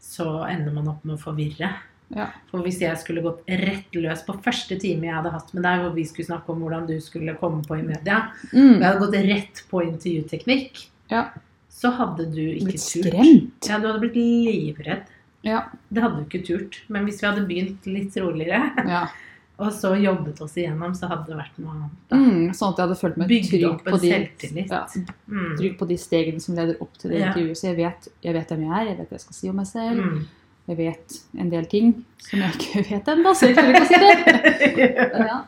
så 0.00 0.46
ender 0.48 0.72
man 0.72 0.88
opp 0.92 1.04
med 1.04 1.16
å 1.18 1.22
forvirre. 1.24 1.72
Ja. 2.14 2.28
For 2.52 2.62
hvis 2.62 2.78
jeg 2.84 2.94
skulle 3.02 3.24
gått 3.24 3.42
rett 3.50 3.90
løs 3.98 4.22
på 4.24 4.36
første 4.44 4.76
time 4.78 5.08
jeg 5.08 5.16
hadde 5.16 5.32
hatt 5.34 5.50
med 5.56 5.64
deg, 5.66 5.80
hvor 5.82 5.94
vi 5.96 6.04
skulle 6.06 6.28
snakke 6.28 6.54
om 6.54 6.60
hvordan 6.62 6.86
du 6.86 6.94
skulle 7.02 7.34
komme 7.40 7.64
på 7.66 7.80
i 7.80 7.82
media, 7.82 8.30
og 8.52 8.54
Mm. 8.54 8.78
jeg 8.78 8.84
hadde 8.86 9.02
gått 9.02 9.18
rett 9.26 9.62
på 9.68 9.82
intervjuteknikk, 9.82 10.86
Ja. 11.10 11.30
så 11.68 11.90
hadde 11.98 12.30
du 12.32 12.40
ikke 12.54 12.64
Blitt 12.70 12.86
turt. 12.86 13.10
skremt. 13.12 13.68
Ja, 13.68 13.78
du 13.80 13.88
hadde 13.88 14.00
blitt 14.00 14.14
livredd. 14.14 15.02
Ja. 15.46 15.62
Det 15.88 16.02
hadde 16.02 16.18
du 16.20 16.26
ikke 16.26 16.42
turt. 16.46 16.80
Men 16.92 17.06
hvis 17.08 17.22
vi 17.22 17.28
hadde 17.30 17.46
begynt 17.48 17.86
litt 17.88 18.16
roligere, 18.18 18.72
ja. 18.90 19.04
og 19.62 19.70
så 19.72 19.94
jobbet 19.96 20.40
oss 20.44 20.56
igjennom, 20.60 20.92
så 20.98 21.08
hadde 21.08 21.30
det 21.30 21.36
vært 21.38 21.60
noe 21.62 21.72
annet. 21.76 22.00
Mm. 22.12 22.50
Sånn 22.58 22.74
at 22.74 22.80
jeg 22.82 22.84
hadde 22.88 22.98
følt 23.00 23.20
meg 23.22 23.30
trygg 23.30 23.84
på, 23.86 23.94
en 23.94 24.02
de, 24.02 24.64
ja, 24.66 24.82
Mm. 25.30 25.52
trygg 25.60 25.78
på 25.80 25.88
de 25.88 25.96
stegene 26.02 26.42
som 26.44 26.58
leder 26.58 26.76
opp 26.84 26.98
til 27.00 27.14
det 27.14 27.22
intervjuet. 27.22 27.56
Så 27.62 27.70
jeg 27.70 27.78
vet, 27.78 28.08
jeg 28.26 28.36
vet 28.36 28.52
hvem 28.52 28.66
jeg 28.66 28.74
er, 28.76 28.90
jeg 28.90 28.98
vet 28.98 29.08
hva 29.14 29.16
jeg 29.20 29.24
skal 29.24 29.38
si 29.38 29.48
om 29.52 29.56
meg 29.62 29.70
selv. 29.70 30.02
Mm. 30.02 30.26
Jeg 30.66 30.76
vet 30.82 31.16
en 31.38 31.50
del 31.54 31.66
ting 31.70 31.92
som 32.26 32.42
jeg 32.42 32.58
ikke 32.58 32.82
vet 32.90 33.08
ennå, 33.14 33.32
så 33.38 33.48
jeg 33.48 33.56
tør 33.56 33.70
ikke 33.70 33.86
å 33.86 33.90
si 33.90 34.02
det. 34.02 34.86
Ja. 35.30 35.40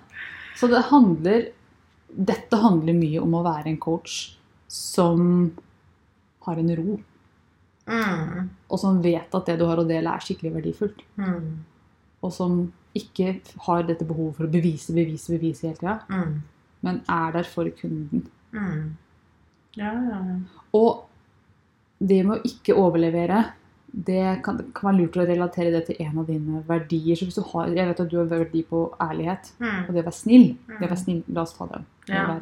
Så 0.58 0.66
det 0.72 0.80
handler 0.88 1.48
Dette 2.08 2.56
handler 2.58 2.96
mye 2.96 3.20
om 3.20 3.34
å 3.37 3.42
være 3.44 3.68
en 3.70 3.76
coach 3.82 4.14
som 4.72 5.52
har 6.46 6.56
en 6.62 6.70
ro, 6.78 6.94
Mm. 7.88 8.48
og 8.70 8.79
som 8.79 9.03
vet 9.03 9.35
at 9.35 9.46
det 9.46 9.59
du 9.59 9.64
har 9.66 9.77
å 9.81 9.87
dele, 9.88 10.11
er 10.12 10.20
skikkelig 10.20 10.53
verdifullt. 10.55 11.03
Mm. 11.16 11.59
Og 12.22 12.33
som 12.33 12.72
ikke 12.94 13.40
har 13.66 13.83
dette 13.88 14.05
behovet 14.07 14.37
for 14.37 14.44
å 14.46 14.51
bevise, 14.53 14.92
bevise, 14.94 15.29
bevise 15.38 15.62
hele 15.68 15.77
tida, 15.77 16.01
Mm. 16.11 16.42
men 16.83 17.03
er 17.09 17.33
der 17.33 17.42
for 17.44 17.64
kunden. 17.70 18.27
Mm. 18.53 18.96
Ja, 19.77 19.92
ja, 19.92 20.18
ja. 20.27 20.37
Og 20.74 21.05
det 22.01 22.24
med 22.27 22.38
å 22.38 22.42
ikke 22.44 22.74
overlevere, 22.77 23.53
det 23.92 24.42
kan, 24.44 24.59
kan 24.74 24.90
være 24.92 24.98
lurt 25.01 25.16
å 25.16 25.27
relatere 25.27 25.70
det 25.72 25.87
til 25.87 25.96
en 26.07 26.18
av 26.18 26.27
dine 26.27 26.62
verdier. 26.68 27.16
Så 27.16 27.24
hvis 27.27 27.35
du 27.38 27.42
har, 27.53 27.66
jeg 27.68 27.87
vet 27.88 28.01
at 28.01 28.09
du 28.11 28.16
har 28.18 28.27
verdi 28.27 28.62
på 28.68 28.83
ærlighet, 29.01 29.53
og 29.61 29.66
Mm. 29.66 29.87
det 29.94 30.05
å 30.05 30.05
være 30.05 30.12
snill. 30.14 30.57
Det 30.66 30.77
å 30.77 30.81
Mm. 30.81 30.88
være 30.88 30.98
snill, 31.05 31.22
La 31.29 31.42
oss 31.42 31.55
ta 31.55 31.66
den. 31.66 31.87
Ja. 32.09 32.38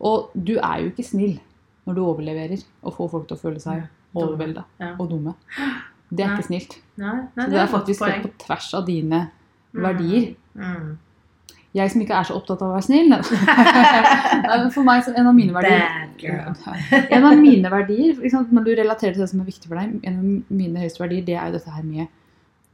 Og 0.00 0.30
du 0.34 0.56
er 0.58 0.80
jo 0.82 0.90
ikke 0.90 1.04
snill 1.04 1.40
når 1.86 1.94
du 1.94 2.00
overleverer 2.02 2.64
og 2.82 2.94
får 2.96 3.10
folk 3.10 3.28
til 3.28 3.36
å 3.36 3.40
føle 3.40 3.60
seg 3.60 3.88
overvelda 4.14 4.64
Ja. 4.80 4.94
og 4.98 5.08
dumme. 5.10 5.34
Det 6.12 6.20
er 6.20 6.28
Nei. 6.28 6.36
ikke 6.36 6.46
snilt. 6.46 6.78
Nei, 6.96 7.14
nei, 7.36 7.44
Så 7.46 7.50
det 7.50 7.60
er 7.60 7.66
faktisk 7.72 8.04
helt 8.04 8.22
på 8.22 8.46
tvers 8.46 8.74
av 8.74 8.86
dine 8.86 9.30
Mm. 9.72 9.82
verdier. 9.82 10.34
Mm. 10.54 10.98
Jeg 11.74 11.90
som 11.90 12.00
ikke 12.02 12.12
er 12.18 12.22
så 12.28 12.34
opptatt 12.36 12.60
av 12.60 12.68
å 12.68 12.74
være 12.74 12.82
snill 12.84 13.08
For 14.74 14.82
meg, 14.84 15.02
som 15.04 15.14
en 15.16 15.26
av 15.26 15.34
mine 15.34 15.54
verdier 15.54 15.86
En 17.10 17.24
av 17.24 17.38
mine 17.40 17.70
verdier, 17.72 18.14
liksom, 18.20 18.46
når 18.52 18.64
du 18.66 18.70
relaterer 18.82 19.14
til 19.14 19.22
det 19.22 19.30
som 19.30 19.40
er 19.40 19.44
viktig 19.48 19.68
for 19.68 19.76
deg, 19.80 19.94
en 20.04 20.18
av 20.18 20.52
mine 20.52 20.82
høyeste 20.82 21.00
verdier, 21.00 21.24
det 21.24 21.34
er 21.38 21.46
jo 21.48 21.52
dette 21.56 21.70
her 21.72 21.82
med 21.82 22.06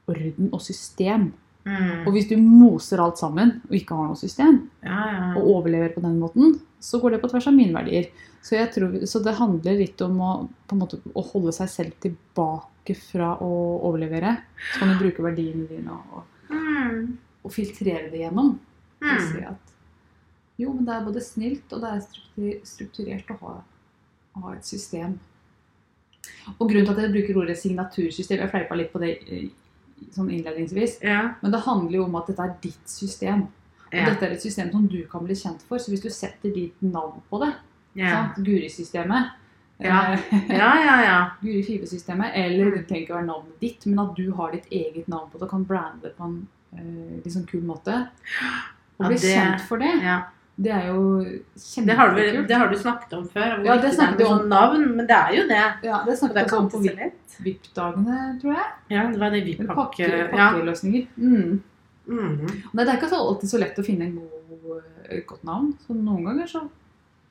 orden 0.08 0.50
og 0.52 0.60
system. 0.64 1.32
Mm. 1.68 2.06
Og 2.06 2.14
hvis 2.14 2.28
du 2.30 2.36
moser 2.40 3.00
alt 3.04 3.18
sammen 3.20 3.58
og 3.68 3.74
ikke 3.76 3.96
har 3.98 4.06
noe 4.08 4.16
system, 4.16 4.62
Ja, 4.86 4.98
ja. 5.12 5.26
og 5.36 5.48
overlever 5.52 5.90
på 5.92 6.00
den 6.04 6.18
måten, 6.22 6.54
så 6.80 7.00
går 7.02 7.16
det 7.16 7.20
på 7.20 7.28
tvers 7.32 7.48
av 7.50 7.56
mine 7.58 7.74
verdier. 7.74 8.08
Så, 8.40 8.54
jeg 8.56 8.70
tror, 8.72 8.94
så 9.10 9.20
det 9.24 9.34
handler 9.36 9.76
litt 9.76 10.00
om 10.06 10.16
å, 10.22 10.30
måte, 10.78 11.00
å 11.12 11.24
holde 11.32 11.52
seg 11.52 11.68
selv 11.68 11.98
tilbake 12.00 12.94
fra 12.96 13.34
å 13.44 13.50
overlevere. 13.90 14.36
Så 14.72 14.78
kan 14.80 14.94
du 14.94 15.02
bruke 15.02 15.26
verdiene 15.26 15.68
dine 15.68 15.92
og, 16.14 16.22
Mm. 16.48 17.18
og 17.44 17.52
filtrere 17.52 18.08
det 18.10 18.22
gjennom. 18.22 18.54
Og 19.02 19.08
Mm. 19.08 19.26
si 19.32 19.42
at 19.44 19.74
jo, 20.58 20.72
men 20.72 20.84
det 20.86 20.94
er 20.94 21.04
både 21.04 21.20
snilt 21.22 21.72
og 21.72 21.80
det 21.82 21.90
er 21.92 22.60
strukturert 22.64 23.28
å 23.30 23.38
ha, 23.42 23.62
å 24.36 24.40
ha 24.46 24.52
et 24.54 24.64
system. 24.64 25.18
Og 26.58 26.70
grunnen 26.70 26.86
til 26.86 26.94
at 26.94 27.02
jeg 27.04 27.12
bruker 27.12 27.36
ordet 27.42 27.56
signatursystem 27.58 28.38
Jeg 28.40 28.50
fleipa 28.50 28.76
litt 28.76 28.92
på 28.92 28.98
det 29.00 29.18
eh, 29.28 29.48
sånn 30.14 30.30
innledningsvis. 30.30 30.98
Ja. 31.02 31.34
Men 31.42 31.50
det 31.54 31.60
handler 31.64 31.98
jo 31.98 32.04
om 32.04 32.14
at 32.16 32.26
dette 32.26 32.40
er 32.44 32.54
ditt 32.62 32.88
system. 32.88 33.42
Og 33.88 33.94
Ja. 33.94 34.04
dette 34.10 34.22
er 34.26 34.32
et 34.32 34.42
system 34.42 34.70
som 34.72 34.86
du 34.86 35.02
kan 35.10 35.24
bli 35.24 35.34
kjent 35.34 35.62
for. 35.62 35.78
Så 35.78 35.88
hvis 35.90 36.02
du 36.02 36.10
setter 36.10 36.52
ditt 36.54 36.80
navn 36.82 37.22
på 37.30 37.40
det, 37.44 37.54
Ja. 37.96 38.28
Guri-systemet 38.36 39.30
Ja. 39.80 40.12
eh, 40.12 40.18
ja, 40.50 40.74
ja, 40.84 41.02
ja. 41.02 41.30
Guri 41.42 41.62
Five-systemet, 41.62 42.32
eller 42.34 42.70
det 42.76 42.86
trenger 42.88 43.02
ikke 43.06 43.14
være 43.14 43.26
navnet 43.26 43.60
ditt, 43.60 43.86
men 43.86 43.98
at 43.98 44.14
du 44.16 44.32
har 44.32 44.50
ditt 44.52 44.66
eget 44.70 45.08
navn 45.08 45.30
på 45.30 45.38
det 45.38 45.42
og 45.42 45.50
kan 45.50 45.64
brande 45.64 46.02
det 46.02 46.16
på 46.16 46.24
en 46.24 46.48
uh, 46.74 47.30
sånn 47.30 47.46
kul 47.46 47.62
måte. 47.62 48.08
Og 49.00 49.06
bli 49.06 49.16
det- 49.16 49.36
kjent 49.36 49.60
for 49.68 49.78
det. 49.78 49.92
Det 50.58 50.72
er 50.74 50.86
jo 50.88 51.02
Det 51.22 51.94
har, 51.94 52.08
du, 52.10 52.16
kjempekult. 52.18 52.48
det 52.48 52.56
har 52.58 52.68
du 52.68 52.76
snakket 52.76 53.12
om 53.14 53.28
før. 53.30 53.64
Ja, 53.64 53.76
det 53.78 53.92
snakket 53.94 54.20
er 54.20 54.26
om. 54.26 54.38
sånn 54.40 54.48
navn, 54.50 54.86
men 54.96 55.06
det 55.06 55.14
er 55.16 55.32
jo 55.36 55.44
det. 55.46 55.60
Ja, 55.86 56.00
det 56.06 56.16
snakket 56.18 56.34
det 56.34 56.44
vi 56.50 56.56
om 56.58 56.70
på. 56.72 56.80
VIP-dagene, 57.44 58.16
tror 58.42 58.54
jeg. 58.56 58.66
Ja, 58.90 59.04
det 59.12 59.20
var 59.20 59.30
det 59.30 59.44
vi 59.46 59.52
Eller 59.58 59.74
pakke... 59.74 60.08
pakke, 60.32 60.36
Ja. 60.36 60.48
Mm. 61.16 61.60
Mm. 62.08 62.48
Nei, 62.72 62.84
det 62.84 62.88
er 62.88 62.96
ikke 62.98 63.12
alltid 63.20 63.50
så 63.52 63.60
lett 63.62 63.78
å 63.78 63.84
finne 63.86 64.08
en 64.08 64.16
god, 64.18 64.82
et 65.12 65.26
godt 65.28 65.44
navn. 65.46 65.70
Så 65.86 65.94
noen 65.94 66.24
ganger 66.26 66.46
så 66.50 66.64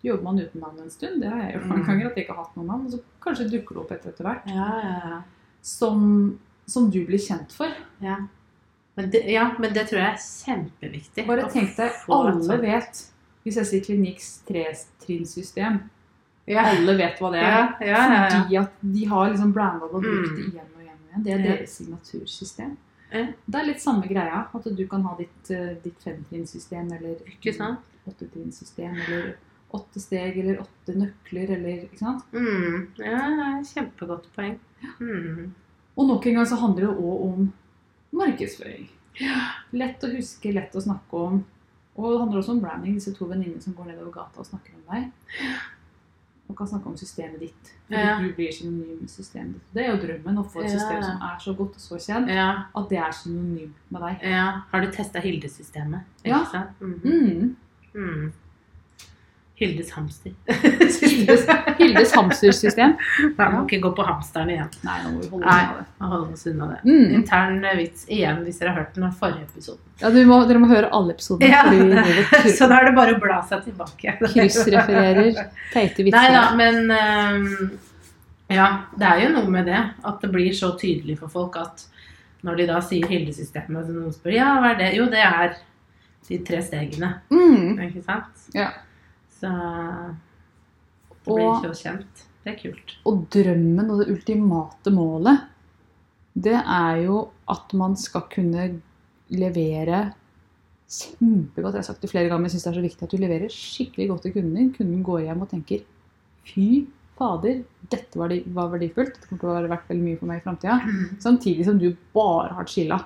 jobber 0.06 0.24
man 0.24 0.40
uten 0.40 0.62
navn 0.64 0.80
en 0.86 0.90
stund. 0.94 1.20
Det 1.22 1.28
har 1.34 1.42
jeg 1.44 1.54
gjort 1.58 1.68
mange 1.68 1.84
Mm. 1.84 1.88
ganger, 1.90 2.06
at 2.08 2.16
jeg 2.16 2.26
ikke 2.28 2.36
har 2.38 2.44
hatt 2.46 2.56
noen 2.56 2.68
navn. 2.72 2.88
Så 2.92 3.02
kanskje 3.22 3.50
dukker 3.52 3.74
det 3.76 3.84
opp 3.84 3.92
et 3.92 4.06
etter 4.06 4.24
hvert. 4.24 4.48
Ja, 4.48 4.70
ja, 4.84 5.10
ja. 5.10 5.22
Som, 5.62 6.40
som 6.66 6.90
du 6.90 7.04
blir 7.06 7.20
kjent 7.20 7.52
for. 7.52 7.68
ja. 8.02 8.18
Men 8.98 9.12
det, 9.12 9.26
ja, 9.30 9.52
men 9.60 9.74
det 9.74 9.84
tror 9.90 10.00
jeg 10.00 10.14
er 10.16 10.18
kjempeviktig. 10.18 11.28
Bare 11.28 11.44
tenk 11.54 11.76
deg, 11.78 11.92
alle 12.10 12.56
vet 12.64 13.02
Hvis 13.48 13.56
jeg 13.62 13.70
sier 13.70 13.84
Klinikks 13.86 14.26
tretrinnssystem 14.50 15.78
ja. 16.52 16.64
alle 16.68 16.96
vet 17.00 17.20
hva 17.22 17.30
det 17.32 17.40
er. 17.44 17.72
Ja, 17.84 18.02
ja. 18.12 18.28
Fordi 18.34 18.58
at 18.60 18.76
de 18.84 19.06
har 19.08 19.32
liksom 19.32 19.54
blanda 19.56 19.88
og 19.88 19.96
brukt 20.02 20.36
det 20.36 20.44
Mm. 20.44 20.52
igjen 20.52 20.70
og 20.76 20.82
igjen. 20.84 21.00
og 21.00 21.10
igjen. 21.10 21.24
Det 21.24 21.34
er 21.34 21.44
deres 21.46 21.76
signatursystem. 21.80 22.78
Det 23.12 23.56
er 23.56 23.66
litt 23.68 23.82
samme 23.82 24.08
greia. 24.08 24.46
At 24.54 24.64
du 24.76 24.88
kan 24.88 25.04
ha 25.08 25.16
ditt, 25.18 25.52
eh, 25.52 25.76
ditt 25.84 26.00
femtrinnssystem 26.04 26.92
eller 26.92 27.16
åttetrinnsystem 28.08 28.96
eller 29.08 29.36
åtte 29.74 30.00
steg 30.00 30.38
eller 30.40 30.62
åtte 30.64 30.96
nøkler 30.96 31.50
eller 31.58 31.84
Ikke 31.88 32.00
sant? 32.00 32.24
Mm. 32.34 32.88
Ja, 33.00 33.24
det 33.32 33.48
er 33.48 33.64
kjempegodt 33.74 34.28
poeng. 34.36 34.60
Mm. 35.00 35.54
Og 35.98 36.08
nok 36.08 36.26
en 36.28 36.36
gang 36.36 36.46
så 36.46 36.60
handler 36.60 36.88
det 36.88 36.98
òg 36.98 37.22
om 37.32 37.54
markedsføring. 38.14 38.88
Lett 39.74 40.04
å 40.04 40.12
huske, 40.16 40.54
lett 40.54 40.76
å 40.78 40.82
snakke 40.84 41.14
om. 41.14 41.46
Og 41.98 42.12
det 42.12 42.20
handler 42.22 42.38
også 42.42 42.52
om 42.52 42.62
branding. 42.62 42.94
Disse 42.96 43.14
to 43.18 43.26
venninnene 43.26 43.62
som 43.62 43.74
går 43.74 43.86
nedover 43.90 44.12
gata 44.12 44.40
og 44.40 44.46
snakker 44.46 44.76
om 44.78 44.84
deg. 44.94 45.12
Og 46.50 46.56
kan 46.56 46.68
snakke 46.70 46.88
om 46.88 46.96
systemet 46.98 47.40
ditt. 47.40 47.72
Fordi 47.88 48.00
Ja. 48.02 48.20
du 48.22 48.34
blir 48.36 48.52
synonym 48.54 49.00
med 49.02 49.10
systemet 49.10 49.54
ditt. 49.54 49.74
Det 49.74 49.86
er 49.86 49.92
jo 49.96 49.98
drømmen 50.08 50.38
å 50.38 50.46
få 50.50 50.64
et 50.64 50.70
system 50.72 51.02
som 51.04 51.22
er 51.22 51.38
så 51.40 51.54
godt 51.58 51.76
og 51.76 51.82
så 51.82 51.96
kjent 52.00 52.30
Ja, 52.30 52.64
at 52.76 52.90
det 52.90 52.98
er 52.98 53.12
synonym 53.12 53.74
med 53.90 54.02
deg. 54.02 54.20
ja. 54.24 54.62
Har 54.72 54.82
du 54.82 54.92
testa 54.92 55.20
Hildesystemet? 55.20 56.02
Ja. 56.24 56.40
Mm 56.40 56.46
sant? 56.46 56.70
Mhm. 56.82 57.56
Mm. 57.96 58.32
Hildes 59.58 59.92
hamster. 59.92 60.32
Hildes, 61.02 61.48
Hildes 61.80 62.12
hamstersystem. 62.14 62.92
Nei, 63.38 63.48
må 63.50 63.64
ikke 63.64 63.80
gå 63.88 63.90
på 63.98 64.04
hamsteren 64.06 64.52
igjen. 64.54 64.70
Nei, 64.86 64.98
nå 65.02 65.14
må 65.16 65.24
vi 65.24 65.30
holde 65.32 65.48
Nei. 65.48 65.64
unna 65.98 66.20
det. 66.22 66.36
Oss 66.36 66.46
unna 66.52 66.68
det. 66.76 66.78
Mm. 66.86 67.16
Intern 67.18 67.58
vits 67.80 68.06
igjen 68.06 68.44
hvis 68.46 68.62
dere 68.62 68.76
har 68.76 68.84
hørt 68.84 69.00
den 69.00 69.10
forrige 69.18 69.48
episoden. 69.48 69.82
Ja, 69.98 70.12
du 70.14 70.20
må, 70.30 70.38
dere 70.46 70.62
må 70.62 70.70
høre 70.70 70.94
alle 70.94 71.18
episodene. 71.18 71.50
Ja, 71.50 71.66
og 71.74 72.54
Så 72.60 72.70
da 72.70 72.84
er 72.84 72.92
det 72.92 72.94
bare 73.00 73.18
å 73.18 73.24
bla 73.26 73.42
seg 73.50 73.66
tilbake. 73.66 74.16
kryssrefererer 74.36 75.44
teite 75.74 76.06
vitser. 76.06 76.22
Nei 76.22 76.30
da, 76.38 76.46
men 76.62 76.98
øhm, 77.02 77.52
Ja, 78.54 78.72
det 78.94 79.10
er 79.10 79.26
jo 79.26 79.36
noe 79.40 79.58
med 79.58 79.72
det. 79.74 79.84
At 80.06 80.22
det 80.22 80.36
blir 80.38 80.54
så 80.54 80.76
tydelig 80.78 81.18
for 81.24 81.34
folk 81.34 81.58
at 81.66 81.88
når 82.46 82.62
de 82.62 82.70
da 82.70 82.78
sier 82.86 83.10
Hildesystemet, 83.10 83.90
så 83.90 83.96
noen 83.96 84.14
spør 84.14 84.38
ja, 84.38 84.54
hva 84.62 84.76
er 84.76 84.84
det? 84.86 84.96
Jo, 85.02 85.10
det 85.10 85.26
er 85.26 85.58
de 86.30 86.44
tre 86.46 86.62
stegene. 86.62 87.16
Mm. 87.34 87.80
Ikke 87.90 88.06
sant? 88.06 88.52
Ja. 88.54 88.76
Så 89.38 89.50
det 91.26 91.34
blir 91.36 91.46
Og- 91.48 91.64
så 91.64 91.74
kjent. 91.84 92.24
Det 92.44 92.54
er 92.56 92.62
kult. 92.72 92.96
Og 93.06 93.26
drømmen 93.30 93.90
og 93.92 94.00
det 94.00 94.10
ultimate 94.14 94.92
målet, 94.92 95.42
det 96.38 96.54
er 96.56 97.04
jo 97.04 97.30
at 97.50 97.74
man 97.74 97.96
skal 97.96 98.22
kunne 98.32 98.82
levere 99.30 100.14
kjempegodt. 100.88 101.74
Jeg 101.76 101.82
har 101.82 101.88
sagt 101.90 102.02
det 102.02 102.10
flere 102.12 102.30
ganger, 102.30 102.40
men 102.40 102.50
jeg 102.50 102.56
syns 102.56 102.64
det 102.64 102.72
er 102.72 102.80
så 102.82 102.86
viktig 102.88 103.04
at 103.04 103.12
du 103.12 103.18
leverer 103.18 103.50
skikkelig 103.52 104.08
godt 104.10 104.22
til 104.24 104.34
kunden 104.38 104.56
din. 104.56 104.74
Kunden 104.74 105.04
går 105.04 105.26
hjem 105.26 105.42
og 105.42 105.50
tenker 105.52 105.84
fy 106.48 106.86
fader, 107.18 107.64
dette 107.92 108.16
var, 108.22 108.30
verdifullt. 108.30 109.18
Det 109.20 109.28
kommer 109.28 109.42
til 109.42 109.50
å 109.50 109.56
være 109.58 109.70
verdt 109.74 109.88
veldig 109.90 110.06
mye 110.06 110.20
for 110.20 110.26
meg 110.28 110.38
i 110.40 110.46
framtida. 110.46 110.78
Samtidig 111.20 111.66
som 111.66 111.80
du 111.82 111.90
bare 112.14 112.54
har 112.54 112.66
chilla. 112.66 113.02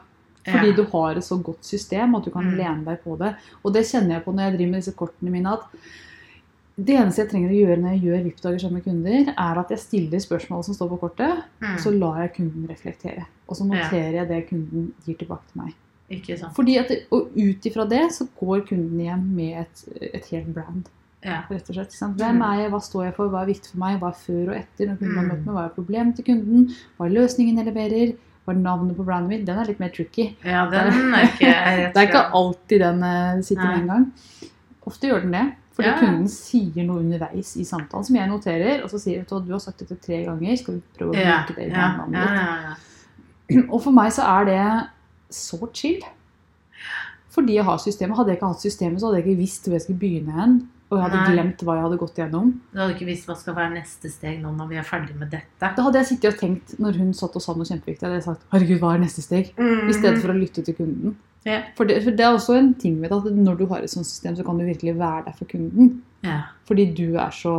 Fordi 0.46 0.76
du 0.76 0.84
har 0.90 1.16
et 1.18 1.24
så 1.24 1.38
godt 1.42 1.64
system 1.64 2.16
at 2.16 2.26
du 2.26 2.32
kan 2.32 2.44
Mm. 2.44 2.58
lene 2.58 2.86
deg 2.86 3.04
på 3.04 3.18
det. 3.18 3.36
Og 3.64 3.74
det 3.74 3.84
kjenner 3.86 4.16
jeg 4.18 4.26
på 4.26 4.34
når 4.34 4.50
jeg 4.50 4.58
driver 4.58 4.72
med 4.72 4.82
disse 4.84 4.96
kortene 4.98 5.32
mine. 5.32 5.54
at 5.54 5.62
det 6.86 6.96
eneste 6.98 7.22
jeg 7.24 7.30
trenger 7.32 7.52
å 7.52 7.58
gjøre 7.60 7.80
når 7.82 7.92
jeg 7.96 8.02
gjør 8.08 8.24
VIP-dager 8.26 8.60
sammen 8.64 8.80
med 8.80 8.84
kunder, 8.86 9.34
er 9.38 9.60
at 9.60 9.70
jeg 9.70 9.80
stiller 9.80 10.20
spørsmål 10.24 10.64
som 10.66 10.74
står 10.78 10.90
på 10.94 11.00
kortet, 11.04 11.44
Mm. 11.62 11.78
så 11.84 11.92
lar 12.00 12.22
jeg 12.24 12.34
kunden 12.36 12.68
reflektere. 12.70 13.26
Og 13.50 13.56
så 13.58 13.66
noterer 13.68 14.14
jeg 14.20 14.28
det 14.28 14.48
kunden 14.50 14.94
gir 15.06 15.16
tilbake 15.20 15.46
til 15.52 15.62
meg. 15.62 15.74
Ikke 16.12 16.38
sant. 16.40 16.54
Fordi 16.56 16.78
at, 16.78 16.90
Og 17.12 17.30
ut 17.38 17.62
ifra 17.70 17.86
det 17.88 18.12
så 18.12 18.28
går 18.40 18.66
kunden 18.68 19.00
hjem 19.00 19.28
med 19.36 19.60
et, 19.62 19.86
et 20.14 20.26
helt 20.32 20.54
brand. 20.54 20.90
Ja. 21.24 21.44
rett 21.52 21.70
og 21.70 21.76
slett. 21.76 21.92
sant? 21.94 22.18
Hvem 22.18 22.36
Mm. 22.38 22.42
er 22.42 22.62
jeg, 22.64 22.72
hva 22.72 22.80
står 22.82 23.04
jeg 23.06 23.14
for, 23.16 23.30
hva 23.30 23.44
er 23.44 23.46
viktig 23.54 23.70
for 23.72 23.78
meg, 23.78 24.00
hva 24.02 24.08
er 24.10 24.18
før 24.26 24.50
og 24.50 24.56
etter 24.58 24.88
når 24.88 24.98
kunden 24.98 25.16
har 25.16 25.24
Mm. 25.24 25.30
møtt 25.30 25.46
meg, 25.46 25.56
hva 25.56 25.66
er 25.66 25.76
problemet 25.76 26.16
til 26.16 26.26
kunden, 26.26 26.76
hva 26.98 27.06
er 27.06 27.14
løsningen 27.14 27.58
jeg 27.58 27.66
leverer, 27.68 28.14
hva 28.48 28.54
er 28.56 28.60
navnet 28.60 28.98
på 28.98 29.06
brandet 29.06 29.30
mitt. 29.30 29.46
Den 29.46 29.60
er 29.60 29.66
litt 29.66 29.80
mer 29.80 29.90
tricky. 29.90 30.36
ja, 30.44 30.66
den 30.68 31.14
er 31.14 31.28
ikke 31.28 31.52
Det 31.94 31.96
er 31.96 32.08
ikke 32.08 32.32
alltid 32.34 32.80
den 32.80 33.04
eh, 33.04 33.42
sitter 33.44 33.68
med 33.68 33.80
en 33.82 33.88
gang. 33.88 34.12
Ofte 34.88 35.08
gjør 35.08 35.22
den 35.22 35.32
det. 35.32 35.54
Fordi 35.82 35.90
Ja. 35.90 35.98
kunden 36.00 36.28
sier 36.30 36.86
noe 36.86 37.00
underveis 37.02 37.56
i 37.58 37.64
samtalen 37.66 38.06
som 38.06 38.16
jeg 38.16 38.30
noterer, 38.30 38.84
og 38.86 38.90
så 38.94 39.00
sier 39.02 39.24
du 39.26 39.36
at 39.36 39.46
du 39.48 39.52
har 39.56 39.60
sagt 39.64 39.80
dette 39.82 39.98
tre 40.02 40.22
ganger, 40.28 40.58
skal 40.62 40.76
vi 40.78 40.82
prøve 40.98 41.12
å 41.12 41.18
bruke 41.18 41.56
det 41.58 41.68
i 41.68 41.72
ja, 41.74 41.88
ja, 42.12 42.76
ditt? 43.50 43.68
Og 43.74 43.82
for 43.84 43.92
meg 43.92 44.12
så 44.14 44.24
er 44.24 44.46
det 44.46 44.88
så 45.34 45.58
chill. 45.74 46.04
Fordi 47.32 47.56
jeg 47.56 47.64
har 47.64 47.80
systemet. 47.80 48.18
Hadde 48.18 48.34
jeg 48.34 48.38
ikke 48.40 48.52
hatt 48.52 48.64
systemet, 48.64 49.00
så 49.00 49.08
hadde 49.08 49.22
jeg 49.22 49.28
ikke 49.30 49.40
visst 49.42 49.66
hvor 49.68 49.76
jeg 49.78 49.82
skulle 49.86 50.00
begynne 50.00 50.36
hen. 50.36 50.56
Og 50.92 50.98
jeg 51.00 51.04
hadde 51.06 51.20
Nei. 51.22 51.32
glemt 51.32 51.62
hva 51.64 51.76
jeg 51.78 51.84
hadde 51.86 51.98
gått 52.02 52.18
gjennom. 52.20 52.48
Du 52.74 52.80
hadde 52.82 52.96
ikke 52.98 53.08
visst 53.08 53.28
hva 53.30 53.36
skal 53.40 53.56
være 53.56 53.72
neste 53.78 54.10
steg 54.12 54.42
nå 54.44 54.52
når 54.58 54.68
vi 54.74 54.80
er 54.82 54.84
ferdig 54.84 55.16
med 55.16 55.30
dette. 55.32 55.70
Da 55.78 55.86
hadde 55.86 56.02
jeg 56.02 56.10
sittet 56.10 56.34
og 56.34 56.40
tenkt, 56.42 56.74
når 56.84 56.98
hun 57.00 57.14
satt 57.16 57.36
og 57.40 57.44
sa 57.46 57.56
noe 57.56 57.68
kjempeviktig, 57.70 58.04
hadde 58.04 58.18
jeg 58.20 58.26
sagt 58.28 58.44
herregud, 58.52 58.80
hva 58.84 58.96
er 58.98 59.04
neste 59.06 59.24
steg? 59.24 59.54
I 59.56 59.96
stedet 59.96 60.20
for 60.20 60.34
å 60.34 60.36
lytte 60.36 60.66
til 60.68 60.76
kunden. 60.76 61.16
Ja. 61.46 61.62
For 61.76 61.86
det, 61.90 62.04
for 62.04 62.12
det 62.12 62.22
er 62.26 62.36
også 62.36 62.54
en 62.60 62.74
ting 62.78 63.00
med 63.02 63.12
at 63.12 63.24
når 63.34 63.58
du 63.58 63.66
har 63.72 63.82
et 63.82 63.90
sånt 63.90 64.06
system, 64.06 64.36
så 64.38 64.44
kan 64.46 64.58
du 64.60 64.66
virkelig 64.68 64.94
være 65.00 65.24
der 65.26 65.38
for 65.38 65.46
kunden. 65.50 66.04
Ja. 66.24 66.42
Fordi 66.70 66.86
du 66.94 67.16
er 67.18 67.32
så 67.34 67.56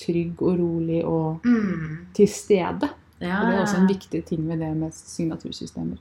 trygg 0.00 0.40
og 0.42 0.58
rolig 0.58 1.02
og 1.04 1.40
Mm. 1.44 2.06
til 2.16 2.28
stede. 2.28 2.88
Ja, 3.20 3.40
Og 3.42 3.50
det 3.50 3.56
er 3.58 3.62
også 3.66 3.80
en 3.82 3.88
viktig 3.88 4.24
ting 4.24 4.40
med 4.48 4.58
det 4.60 4.74
med 4.76 4.92
signatursystemer. 4.96 5.98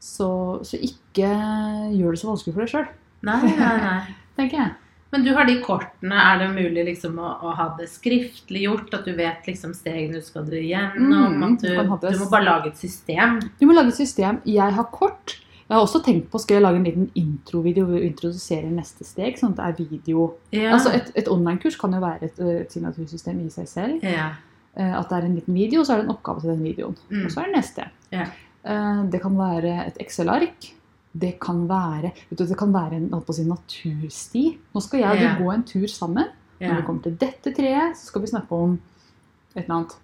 Så, 0.00 0.28
så 0.64 0.76
ikke 0.80 1.28
gjør 1.96 2.10
det 2.14 2.20
så 2.20 2.28
vanskelig 2.30 2.54
for 2.54 2.62
deg 2.64 2.72
sjøl, 2.72 2.88
Nei, 3.26 3.36
nei, 3.58 3.76
nei. 3.82 4.00
tenker 4.38 4.60
jeg. 4.60 4.74
Men 5.12 5.22
du 5.24 5.30
har 5.36 5.46
de 5.48 5.54
kortene. 5.62 6.16
Er 6.18 6.38
det 6.42 6.48
mulig 6.54 6.82
liksom 6.88 7.16
å, 7.22 7.28
å 7.46 7.52
ha 7.56 7.68
det 7.78 7.86
skriftlig 7.88 8.64
gjort? 8.66 8.92
At 8.94 9.04
du 9.06 9.12
vet 9.16 9.46
liksom 9.48 9.72
stegene 9.74 10.18
du 10.18 10.24
skal 10.26 10.44
gjennom? 10.50 11.36
Mm, 11.38 11.56
du, 11.62 11.68
du 11.68 12.08
du 12.10 12.18
må 12.20 12.28
bare 12.30 12.44
lage 12.44 12.72
et 12.72 12.80
system. 12.80 13.38
Du 13.60 13.66
må 13.66 13.76
lage 13.76 13.92
et 13.94 14.00
system. 14.00 14.40
Jeg 14.44 14.74
har 14.76 14.88
kort. 14.92 15.36
Jeg 15.66 15.74
har 15.74 15.82
også 15.82 15.98
tenkt 16.04 16.28
på 16.30 16.38
skal 16.38 16.54
jeg 16.60 16.62
lage 16.62 16.76
en 16.78 16.84
liten 16.86 17.06
introvideo 17.18 17.84
hvor 17.88 17.98
vi 17.98 18.06
introduserer 18.06 18.70
neste 18.70 19.04
steg. 19.04 19.34
sånn 19.40 19.56
at 19.56 19.56
det 19.56 19.66
er 19.66 19.88
video. 19.90 20.26
Yeah. 20.54 20.72
Altså 20.76 20.92
Et, 20.94 21.10
et 21.16 21.28
online-kurs 21.28 21.76
kan 21.80 21.92
jo 21.92 22.00
være 22.04 22.22
et, 22.28 22.38
et 22.38 22.72
signatursystem 22.72 23.40
i 23.42 23.50
seg 23.50 23.66
selv. 23.68 24.04
Eh, 24.76 24.92
At 24.98 25.08
det 25.10 25.18
er 25.18 25.26
en 25.26 25.34
liten 25.34 25.54
video, 25.54 25.80
og 25.80 25.86
så 25.86 25.94
er 25.96 26.02
det 26.02 26.06
en 26.06 26.14
oppgave 26.14 26.40
til 26.44 26.50
den 26.52 26.62
videoen. 26.62 26.96
Mm. 27.10 27.24
Og 27.24 27.32
så 27.32 27.40
er 27.42 27.50
det 27.50 27.56
neste. 27.56 27.88
Eh, 28.12 29.02
Det 29.10 29.20
kan 29.22 29.36
være 29.38 29.74
et 29.88 29.98
Excel-ark. 30.06 30.72
Det 31.16 31.34
kan 31.40 31.66
være 31.68 32.12
vet 32.30 32.38
du, 32.38 32.44
det 32.44 32.58
kan 32.58 32.72
være 32.74 32.96
en 33.00 33.10
på 33.10 33.32
sin 33.32 33.44
si, 33.46 33.50
natursti. 33.50 34.58
Nå 34.74 34.80
skal 34.84 35.00
jeg 35.00 35.10
og 35.10 35.38
du 35.38 35.44
gå 35.44 35.50
en 35.52 35.62
tur 35.64 35.86
sammen. 35.88 36.28
Når 36.60 36.76
vi 36.76 36.86
kommer 36.86 37.02
til 37.02 37.16
dette 37.20 37.52
treet, 37.56 37.96
så 37.96 38.06
skal 38.06 38.22
vi 38.22 38.26
snakke 38.26 38.52
om 38.52 38.78
et 39.56 39.64
eller 39.64 39.74
annet. 39.76 39.96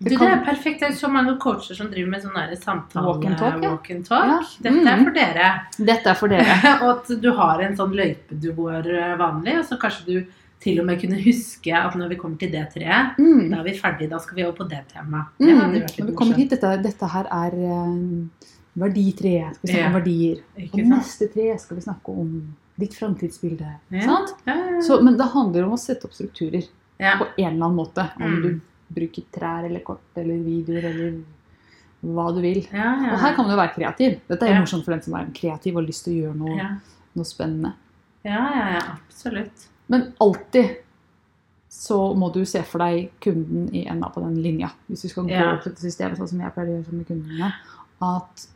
Du, 0.00 0.10
det 0.10 0.22
er 0.22 0.44
perfekt. 0.46 0.78
Det 0.80 0.88
er 0.90 0.94
så 0.94 1.08
mange 1.10 1.32
coacher 1.42 1.74
som 1.74 1.88
driver 1.90 2.10
med 2.12 2.22
sånne 2.22 2.56
samtale 2.56 3.04
Walk 3.06 3.24
and 3.26 3.36
talk, 3.40 3.56
ja. 3.62 3.70
walk 3.70 3.88
and 3.90 4.04
talk. 4.06 4.26
Ja. 4.30 4.36
Dette 4.62 4.84
er 4.86 4.96
Mm. 4.96 5.04
for 5.04 5.14
dere. 5.16 5.48
Dette 5.78 6.06
er 6.06 6.14
for 6.14 6.28
dere. 6.28 6.58
og 6.82 6.90
at 6.92 7.20
du 7.22 7.32
har 7.34 7.60
en 7.66 7.74
sånn 7.76 7.94
løype 7.98 8.38
du 8.40 8.52
går 8.54 8.86
eh, 8.94 9.16
vanlig, 9.18 9.56
og 9.58 9.64
så 9.66 9.78
kanskje 9.80 10.06
du 10.06 10.26
til 10.60 10.78
og 10.80 10.86
med 10.86 11.00
kunne 11.00 11.18
huske 11.22 11.70
at 11.74 11.94
når 11.98 12.08
vi 12.10 12.16
kommer 12.18 12.38
til 12.38 12.50
det 12.50 12.64
treet, 12.74 13.18
Mm. 13.18 13.50
da 13.50 13.58
er 13.58 13.64
vi 13.64 13.74
ferdige, 13.78 14.08
da 14.10 14.18
skal 14.18 14.36
vi 14.36 14.44
over 14.46 14.56
på 14.60 14.68
det 14.70 14.84
temaet. 14.94 15.26
Det 15.38 15.48
Mm. 15.48 15.74
Når 15.74 16.06
vi 16.06 16.14
kommer 16.14 16.34
hit, 16.36 16.50
dette, 16.50 16.82
dette 16.82 17.06
her 17.12 17.26
er 17.30 17.52
uh, 17.54 18.24
verditreet. 18.78 19.54
Skal 19.56 19.66
vi 19.66 19.72
snakke 19.72 19.82
Ja. 19.82 19.86
om 19.86 19.98
verdier. 19.98 20.40
Og 20.72 20.78
neste 20.94 21.28
tre 21.32 21.58
skal 21.58 21.76
vi 21.76 21.82
snakke 21.82 22.08
om 22.14 22.54
ditt 22.78 22.94
framtidsbilde. 22.94 23.74
Ja. 23.90 24.26
Så, 24.82 25.02
men 25.02 25.16
det 25.18 25.26
handler 25.34 25.64
om 25.66 25.72
å 25.74 25.78
sette 25.78 26.04
opp 26.06 26.12
strukturer 26.14 26.62
på 26.98 27.26
en 27.36 27.46
eller 27.52 27.66
annen 27.66 27.76
måte. 27.76 28.10
Om 28.16 28.22
Mm. 28.36 28.42
du 28.42 28.60
bruker 28.94 29.22
trær 29.32 29.64
eller 29.68 29.80
kort 29.84 30.16
eller 30.16 30.38
videoer 30.44 30.84
eller 30.84 31.18
hva 32.02 32.28
du 32.34 32.40
vil. 32.40 32.60
Ja, 32.72 32.92
ja. 33.02 33.12
Og 33.14 33.18
her 33.20 33.34
kan 33.34 33.44
du 33.44 33.50
jo 33.50 33.56
være 33.56 33.74
kreativ. 33.74 34.20
Dette 34.28 34.42
er 34.46 34.48
jo 34.48 34.54
Ja. 34.54 34.60
morsomt 34.60 34.84
for 34.84 34.92
den 34.92 35.02
som 35.02 35.14
er 35.14 35.26
kreativ 35.34 35.74
og 35.76 35.82
har 35.82 35.88
lyst 35.88 36.04
til 36.04 36.12
å 36.14 36.20
gjøre 36.22 36.36
noe, 36.38 36.56
ja. 36.56 36.68
noe 37.16 37.24
spennende. 37.24 37.72
ja, 38.24 38.42
ja, 38.74 38.82
absolutt. 38.94 39.66
Men 39.88 40.12
alltid 40.20 40.76
så 41.70 42.14
må 42.16 42.32
du 42.32 42.44
se 42.44 42.62
for 42.62 42.78
deg 42.78 43.10
kunden 43.20 43.74
i 43.74 43.86
enda 43.86 44.08
på 44.08 44.20
den 44.22 44.36
linja. 44.42 44.70
Hvis 44.88 45.02
du 45.02 45.08
skal 45.08 45.24
gå 45.24 45.30
Ja. 45.30 45.54
opp 45.54 45.62
til 45.62 45.72
et 45.72 45.78
system, 45.78 46.14
sånn 46.16 46.28
som 46.28 46.40
jeg 46.40 46.54
pleier 46.54 46.68
å 46.68 46.82
gjøre 46.84 46.92
med 46.92 47.06
kundene. 47.06 47.52
At 48.00 48.46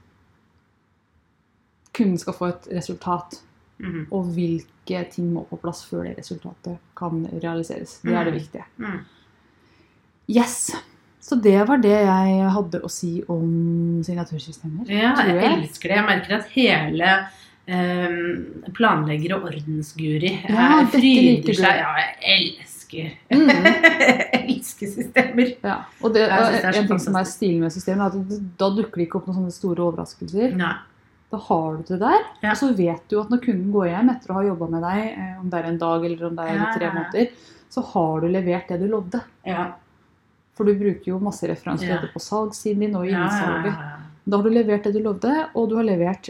kunden 1.92 2.18
skal 2.18 2.32
få 2.34 2.48
et 2.48 2.68
resultat. 2.72 3.40
Mhm. 3.82 4.06
og 4.12 4.26
hvilke 4.36 5.10
ting 5.10 5.32
må 5.34 5.44
på 5.48 5.56
plass 5.60 5.80
før 5.90 6.04
det 6.04 6.16
resultatet 6.18 6.78
kan 6.94 7.24
realiseres. 7.42 8.00
Det 8.02 8.12
er 8.14 8.24
det 8.24 8.32
Mm. 8.34 8.38
viktige. 8.38 8.64
Mm. 8.78 9.00
Yes! 10.32 10.56
Så 11.22 11.36
det 11.40 11.60
var 11.68 11.78
det 11.84 11.92
jeg 11.94 12.48
hadde 12.56 12.80
å 12.84 12.88
si 12.90 13.20
om 13.30 14.00
signatursystemer. 14.04 14.88
Ja, 14.90 15.12
jeg 15.22 15.36
jeg. 15.38 15.52
elsker 15.62 15.92
det. 15.92 15.96
Jeg 16.00 16.06
merker 16.08 16.34
at 16.40 16.48
hele 16.56 17.12
um, 17.70 18.72
planlegger- 18.74 19.36
og 19.38 19.46
ordensguri 19.52 20.32
Ja, 20.50 20.80
eh, 20.80 20.88
fryder 20.92 21.54
seg. 21.60 21.82
Ja, 21.84 21.92
jeg 22.00 22.42
elsker 22.58 22.68
Mm. 23.32 23.48
Elsker 24.42 24.88
systemer. 24.92 25.52
Ja, 25.64 25.78
og 26.04 26.12
det, 26.12 26.26
Jeg 26.28 26.50
det 26.52 26.64
er 26.68 26.76
en 26.82 26.88
ting 26.90 26.98
som 27.00 27.14
er 27.16 27.24
stilig 27.24 27.62
med 27.62 27.72
systemet, 27.72 28.12
er 28.12 28.18
at 28.20 28.42
da 28.60 28.68
dukker 28.76 29.00
det 29.00 29.06
ikke 29.06 29.16
opp 29.22 29.30
noen 29.30 29.38
sånne 29.38 29.54
store 29.54 29.86
overraskelser. 29.86 30.52
Nei. 30.60 30.74
Da 31.32 31.38
har 31.46 31.78
du 31.78 31.82
det 31.88 32.00
der, 32.02 32.18
Ja. 32.44 32.50
og 32.52 32.58
så 32.60 32.68
vet 32.76 33.06
du 33.08 33.16
at 33.22 33.30
når 33.32 33.40
kunden 33.46 33.70
går 33.72 33.86
hjem 33.88 34.10
etter 34.12 34.34
å 34.34 34.36
ha 34.36 34.42
jobba 34.50 34.68
med 34.74 34.84
deg, 34.84 35.00
eh, 35.16 35.40
om 35.40 35.48
det 35.48 35.62
er 35.62 35.68
en 35.70 35.78
dag 35.80 36.04
eller 36.04 36.26
om 36.28 36.36
det 36.36 36.48
er 36.52 36.66
tre 36.76 36.90
måneder, 36.92 37.30
så 37.72 37.84
har 37.94 38.20
du 38.20 38.28
levert 38.28 38.68
det 38.68 38.80
du 38.82 38.86
lovde. 38.92 39.22
Ja. 39.48 39.64
For 40.54 40.64
du 40.68 40.74
bruker 40.76 41.08
jo 41.14 41.18
masse 41.18 41.48
referanser 41.48 41.88
Ja. 41.94 41.98
på 42.12 42.20
salgssiden 42.20 42.80
din 42.80 42.96
og 42.96 43.06
i 43.06 43.10
Ja, 43.10 43.26
ja, 43.28 43.64
ja. 43.66 43.98
Da 44.28 44.36
har 44.36 44.44
du 44.44 44.50
levert 44.50 44.84
det 44.84 44.92
du 44.94 45.00
lovde, 45.02 45.48
og 45.54 45.68
du 45.70 45.76
har 45.76 45.84
levert 45.84 46.28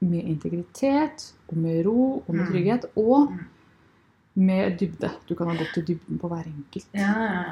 med 0.00 0.22
integritet, 0.24 1.32
og 1.48 1.56
med 1.56 1.84
ro, 1.86 2.22
og 2.26 2.34
med 2.34 2.44
Mm. 2.46 2.52
trygghet, 2.52 2.84
og 2.96 3.30
Mm. 3.30 3.38
med 4.36 4.78
dybde. 4.78 5.10
Du 5.28 5.34
kan 5.34 5.48
ha 5.48 5.54
gått 5.56 5.72
til 5.74 5.82
dybden 5.84 6.18
på 6.20 6.28
hver 6.28 6.44
enkelt. 6.46 6.86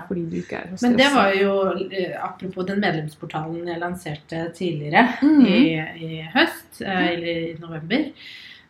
Fordi 0.09 0.31
du 0.31 0.37
ikke 0.37 0.57
er 0.57 0.77
så 0.77 0.83
Men 0.89 0.97
det 0.97 1.07
var 1.15 1.33
jo, 1.33 1.89
eh, 1.91 2.15
apropos 2.25 2.65
den 2.67 2.81
medlemsportalen 2.81 3.67
jeg 3.67 3.81
lanserte 3.81 4.53
tidligere 4.55 5.09
mm. 5.23 5.47
i, 5.47 5.79
i 5.99 6.29
høst, 6.35 6.81
eh, 6.83 7.07
eller 7.13 7.27
i 7.27 7.57
november. 7.61 8.13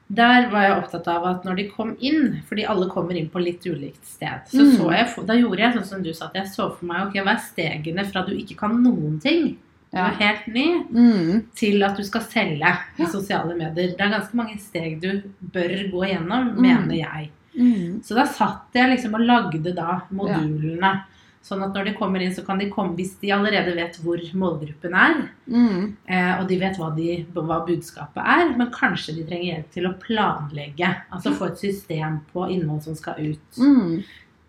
Der 0.09 0.47
var 0.49 0.63
jeg 0.65 0.77
opptatt 0.79 1.09
av 1.13 1.25
at 1.29 1.43
når 1.45 1.57
de 1.59 1.65
kom 1.69 1.91
inn, 2.01 2.39
fordi 2.49 2.65
alle 2.65 2.89
kommer 2.89 3.17
inn 3.19 3.29
på 3.29 3.43
litt 3.45 3.67
ulikt 3.69 4.07
sted, 4.09 4.47
så 4.49 4.65
mm. 4.65 4.71
så 4.79 4.87
jeg, 4.95 5.27
da 5.29 5.35
gjorde 5.37 5.61
jeg 5.61 5.75
sånn 5.75 5.89
som 5.91 6.03
du 6.03 6.13
sa, 6.15 6.31
at 6.31 6.39
jeg 6.41 6.49
så 6.55 6.69
for 6.79 6.89
meg 6.89 7.09
ok, 7.11 7.19
hva 7.27 7.35
er 7.35 7.43
stegene 7.45 8.05
fra 8.09 8.23
du 8.25 8.33
ikke 8.33 8.57
kan 8.57 8.79
noen 8.83 9.19
ting, 9.21 9.59
du 9.91 9.97
Ja. 9.97 10.07
er 10.09 10.17
helt 10.21 10.47
ny, 10.53 10.67
Mm. 10.93 11.45
til 11.55 11.83
at 11.83 11.97
du 11.97 12.05
skal 12.05 12.21
selge 12.23 12.73
i 12.99 13.03
Ja. 13.03 13.07
sosiale 13.07 13.55
medier. 13.57 13.97
Det 13.97 14.01
er 14.01 14.17
ganske 14.19 14.35
mange 14.35 14.59
steg 14.61 15.01
du 15.01 15.23
bør 15.41 15.91
gå 15.93 16.03
gjennom, 16.09 16.55
mm. 16.57 16.61
mener 16.61 16.95
jeg. 16.95 17.31
Mm. 17.59 18.01
Så 18.03 18.15
da 18.15 18.25
satt 18.25 18.73
jeg 18.73 18.91
liksom 18.91 19.15
og 19.15 19.21
lagde 19.21 19.75
da 19.75 20.03
modulene. 20.11 21.05
Sånn 21.49 21.63
at 21.65 21.73
når 21.73 21.87
de 21.89 21.93
kommer 21.97 22.21
inn, 22.21 22.35
så 22.37 22.43
kan 22.45 22.59
de 22.61 22.67
komme 22.69 22.93
hvis 22.99 23.15
de 23.23 23.31
allerede 23.33 23.73
vet 23.79 23.97
hvor 24.05 24.21
målgruppen 24.37 24.93
er. 25.01 25.23
Mm. 25.49 25.97
Eh, 26.05 26.33
og 26.43 26.47
de 26.51 26.59
vet 26.61 26.77
hva, 26.77 26.91
de, 26.97 27.23
hva 27.33 27.63
budskapet 27.65 28.21
er. 28.21 28.51
Men 28.59 28.69
kanskje 28.75 29.15
de 29.17 29.25
trenger 29.31 29.55
hjelp 29.55 29.71
til 29.79 29.89
å 29.89 29.95
planlegge. 30.03 30.91
Altså 31.15 31.33
få 31.39 31.49
et 31.53 31.63
system 31.63 32.19
på 32.35 32.45
innhold 32.53 32.83
som 32.85 32.99
skal 32.99 33.17
ut. 33.31 33.61
Mm. 33.63 34.03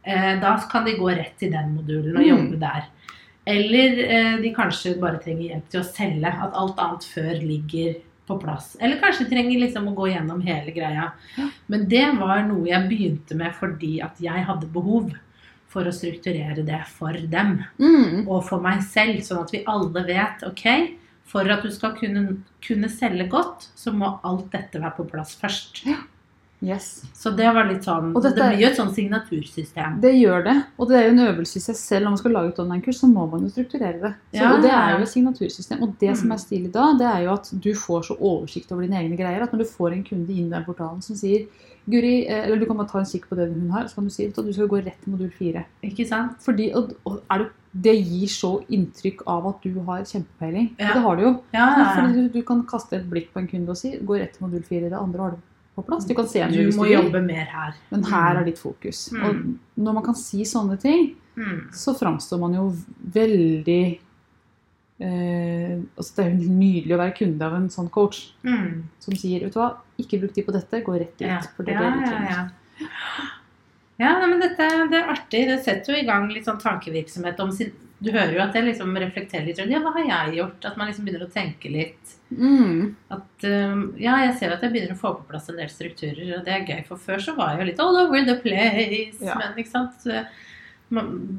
Eh, 0.04 0.34
da 0.44 0.58
kan 0.72 0.84
de 0.90 0.98
gå 1.00 1.08
rett 1.16 1.38
til 1.40 1.52
den 1.56 1.72
modulen 1.78 2.18
og 2.18 2.24
Mm. 2.26 2.30
jobbe 2.34 2.60
der. 2.60 2.90
Eller 3.48 4.04
eh, 4.04 4.36
de 4.44 4.52
kanskje 4.54 4.98
bare 5.00 5.22
trenger 5.24 5.54
hjelp 5.54 5.70
til 5.72 5.82
å 5.82 5.88
selge. 5.88 6.34
At 6.44 6.54
alt 6.54 6.78
annet 6.84 7.08
før 7.16 7.40
ligger 7.42 7.96
på 8.28 8.36
plass. 8.44 8.76
Eller 8.80 9.00
kanskje 9.02 9.30
trenger 9.32 9.58
liksom 9.64 9.88
å 9.90 9.96
gå 9.98 10.12
gjennom 10.12 10.44
hele 10.46 10.70
greia. 10.76 11.08
Men 11.68 11.88
det 11.90 12.04
var 12.20 12.44
noe 12.46 12.68
jeg 12.68 12.90
begynte 12.92 13.36
med 13.40 13.56
fordi 13.58 13.96
at 14.06 14.20
jeg 14.22 14.44
hadde 14.46 14.68
behov 14.76 15.16
for 15.70 15.86
å 15.86 15.94
strukturere 15.94 16.64
det 16.66 16.82
for 16.90 17.14
dem 17.14 17.64
Mm. 17.80 18.28
og 18.28 18.44
for 18.48 18.60
meg 18.60 18.82
selv, 18.82 19.22
sånn 19.22 19.44
at 19.44 19.52
vi 19.54 19.64
alle 19.70 20.04
vet 20.08 20.44
ok, 20.48 20.66
for 21.30 21.46
at 21.50 21.62
du 21.62 21.70
skal 21.72 21.94
kunne, 21.96 22.38
kunne 22.66 22.90
selge 22.90 23.30
godt, 23.30 23.68
så 23.78 23.94
må 23.94 24.20
alt 24.26 24.50
dette 24.52 24.82
være 24.82 24.96
på 24.98 25.06
plass 25.12 25.36
først. 25.38 25.84
Yes. 26.62 27.06
Så 27.16 27.32
det 27.38 27.48
var 27.56 27.70
litt 27.70 27.86
sånn 27.88 28.10
Og 28.14 28.22
Det 28.22 28.34
blir 28.36 28.58
jo 28.60 28.68
et 28.68 28.76
sånn 28.76 28.90
signatursystem. 28.94 30.02
Det 30.02 30.12
gjør 30.20 30.44
det. 30.44 30.56
Og 30.78 30.90
det 30.90 30.98
er 30.98 31.06
jo 31.08 31.14
en 31.14 31.22
øvelse 31.30 31.56
i 31.56 31.62
seg 31.64 31.76
selv. 31.80 32.04
Når 32.04 32.10
man 32.12 32.18
skal 32.20 32.32
lage 32.36 32.50
et 32.52 32.60
online-kurs, 32.60 33.00
så 33.00 33.08
må 33.08 33.30
man 33.32 33.46
jo 33.46 33.52
strukturere 33.54 34.02
det. 34.02 34.12
Så, 34.34 34.42
Ja, 34.42 34.50
og 34.58 34.62
det 34.66 34.72
er 34.72 34.98
jo 34.98 35.04
et 35.06 35.14
signatursystem. 35.14 35.82
Og 35.82 35.98
det 36.00 36.18
som 36.18 36.28
Mm. 36.28 36.34
er 36.34 36.38
stilig 36.44 36.72
da, 36.74 36.94
det 36.98 37.08
er 37.08 37.24
jo 37.24 37.32
at 37.34 37.50
du 37.62 37.72
får 37.74 38.04
så 38.10 38.18
oversikt 38.20 38.72
over 38.74 38.82
dine 38.82 39.00
egne 39.00 39.16
greier 39.18 39.42
at 39.44 39.54
når 39.54 39.60
du 39.60 39.66
får 39.72 39.94
en 39.94 40.04
kunde 40.04 40.30
inn 40.36 40.48
i 40.48 40.50
den 40.58 40.66
portalen 40.66 41.02
som 41.02 41.16
sier 41.16 41.48
Guri, 41.90 42.28
eh, 42.28 42.46
eller 42.46 42.60
du 42.60 42.66
kan 42.70 42.78
bare 42.78 42.88
ta 42.92 43.00
en 43.00 43.06
kikk 43.06 43.26
på 43.30 43.36
det 43.36 43.48
hun 43.54 43.70
har, 43.72 43.88
så 43.90 43.96
kan 43.96 44.06
du 44.06 44.10
si 44.14 44.28
at 44.28 44.36
du 44.36 44.52
skal 44.54 44.68
gå 44.68 44.80
rett 44.86 45.00
til 45.04 45.12
modul 45.16 45.32
4. 45.32 45.64
Ikke 45.84 46.06
sant? 46.08 46.38
Fordi, 46.46 46.72
og, 46.76 46.92
og 47.06 47.22
er 47.32 47.38
det, 47.44 47.48
det 47.74 47.96
gir 48.06 48.28
så 48.34 48.52
inntrykk 48.70 49.22
av 49.28 49.48
at 49.48 49.62
du 49.64 49.80
har 49.88 50.02
kjempepeiling. 50.06 50.72
Ja. 50.80 50.94
Det 50.94 51.02
har 51.06 51.16
du 51.16 51.22
jo. 51.24 51.32
Ja, 51.54 51.68
ja, 51.78 51.86
Fordi 51.96 52.14
du, 52.14 52.30
du 52.40 52.42
kan 52.46 52.64
kaste 52.70 52.98
et 52.98 53.10
blikk 53.10 53.32
på 53.34 53.40
en 53.40 53.48
kunde 53.48 53.70
og 53.70 53.78
si 53.78 53.96
gå 53.98 54.18
rett 54.20 54.34
til 54.38 54.46
modul 54.48 54.64
4. 54.64 54.90
Det 54.90 54.98
andre 55.00 55.22
har 55.22 55.32
du 55.32 55.38
på 55.76 55.86
plass. 55.88 56.06
Du 56.06 56.14
kan 56.18 56.28
se 56.28 56.44
Du 56.50 56.76
må 56.78 56.86
du 56.86 56.92
jobbe 56.94 57.22
mer 57.26 57.46
her. 57.46 57.74
men 57.92 58.04
her 58.04 58.34
Mm. 58.34 58.40
er 58.42 58.46
ditt 58.46 58.58
fokus. 58.60 59.10
Mm. 59.14 59.24
Og 59.24 59.84
når 59.86 59.94
man 59.94 60.04
kan 60.04 60.16
si 60.16 60.44
sånne 60.44 60.80
ting, 60.82 61.16
Mm. 61.38 61.72
så 61.72 61.94
framstår 61.96 62.40
man 62.40 62.54
jo 62.54 62.74
veldig 63.14 64.00
eh, 65.00 65.80
altså 65.98 66.16
Det 66.16 66.26
er 66.26 66.32
jo 66.36 66.54
nydelig 66.60 66.96
å 66.96 67.02
være 67.02 67.18
kunde 67.18 67.46
av 67.46 67.58
en 67.58 67.70
sånn 67.74 67.90
coach 67.90 68.34
Mm. 68.44 68.84
som 69.00 69.16
sier 69.16 69.44
vet 69.46 69.54
du 69.54 69.60
hva, 69.60 69.74
ikke 70.00 70.20
bruk 70.22 70.34
tid 70.36 70.46
på 70.48 70.56
dette, 70.56 70.84
gå 70.86 70.96
rett 71.00 71.16
ut. 71.20 71.28
Ja. 71.28 71.42
For 71.56 71.64
det 71.68 71.74
ja, 71.76 71.84
er 71.84 72.00
det 72.00 72.14
ja, 72.14 72.24
ja. 72.30 72.88
Ja, 74.00 74.14
nei, 74.22 74.28
men 74.32 74.40
dette 74.40 74.66
det 74.90 74.96
er 74.96 75.10
artig. 75.12 75.42
Det 75.50 75.58
setter 75.66 75.92
jo 75.94 76.00
i 76.00 76.06
gang 76.08 76.30
litt 76.32 76.46
sånn 76.48 76.60
tankevirksomhet 76.62 77.40
om 77.44 77.52
sin 77.52 77.74
Du 78.00 78.14
hører 78.16 78.32
jo 78.32 78.40
at 78.40 78.54
jeg 78.56 78.64
liksom 78.64 78.94
reflekterer 78.96 79.44
litt 79.44 79.58
rundt 79.60 79.74
ja, 79.74 79.82
hva 79.84 79.92
har 79.92 80.06
jeg 80.08 80.38
gjort? 80.38 80.64
At 80.70 80.78
man 80.80 80.88
liksom 80.88 81.04
begynner 81.04 81.26
å 81.26 81.34
tenke 81.34 81.68
litt. 81.68 82.14
Mm. 82.32 82.96
At 83.12 83.44
um, 83.44 83.82
Ja, 84.00 84.14
jeg 84.24 84.38
ser 84.40 84.54
at 84.56 84.62
jeg 84.64 84.72
begynner 84.72 84.96
å 84.96 85.02
få 85.02 85.12
på 85.18 85.26
plass 85.28 85.50
en 85.52 85.58
del 85.60 85.68
strukturer, 85.68 86.38
og 86.38 86.46
det 86.46 86.54
er 86.56 86.64
gøy. 86.64 86.86
For 86.88 86.96
før 86.96 87.20
så 87.26 87.34
var 87.36 87.52
jeg 87.52 87.60
jo 87.60 87.68
litt 87.74 87.82
all 87.84 88.00
over 88.06 88.24
the 88.24 88.38
place. 88.40 89.20
Ja. 89.20 89.36
Men 89.36 89.60
ikke 89.60 89.74
sant. 89.74 90.08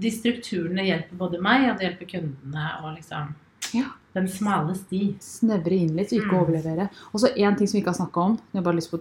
De 0.05 0.11
strukturene 0.13 0.85
hjelper 0.85 1.17
både 1.17 1.41
meg, 1.41 1.65
og 1.71 1.79
det 1.81 1.89
hjelper 1.89 2.11
kundene, 2.13 2.67
og 2.85 2.93
liksom 2.99 3.33
Ja. 3.75 3.85
Den 4.15 4.27
smale 4.29 4.75
sti. 4.75 5.15
Snevre 5.21 5.73
inn 5.79 5.95
litt, 5.97 6.11
ikke 6.13 6.33
Mm. 6.33 6.41
overlevere. 6.43 6.89
Og 7.15 7.21
så 7.21 7.29
én 7.37 7.57
ting 7.57 7.67
som 7.69 7.79
vi 7.79 7.83
ikke 7.85 7.95
har 7.97 8.07
snakka 8.07 8.17
om. 8.25 8.37
Jeg 8.53 8.59
har 8.59 8.63
bare 8.65 8.77
lyst 8.77 8.91
på 8.91 9.01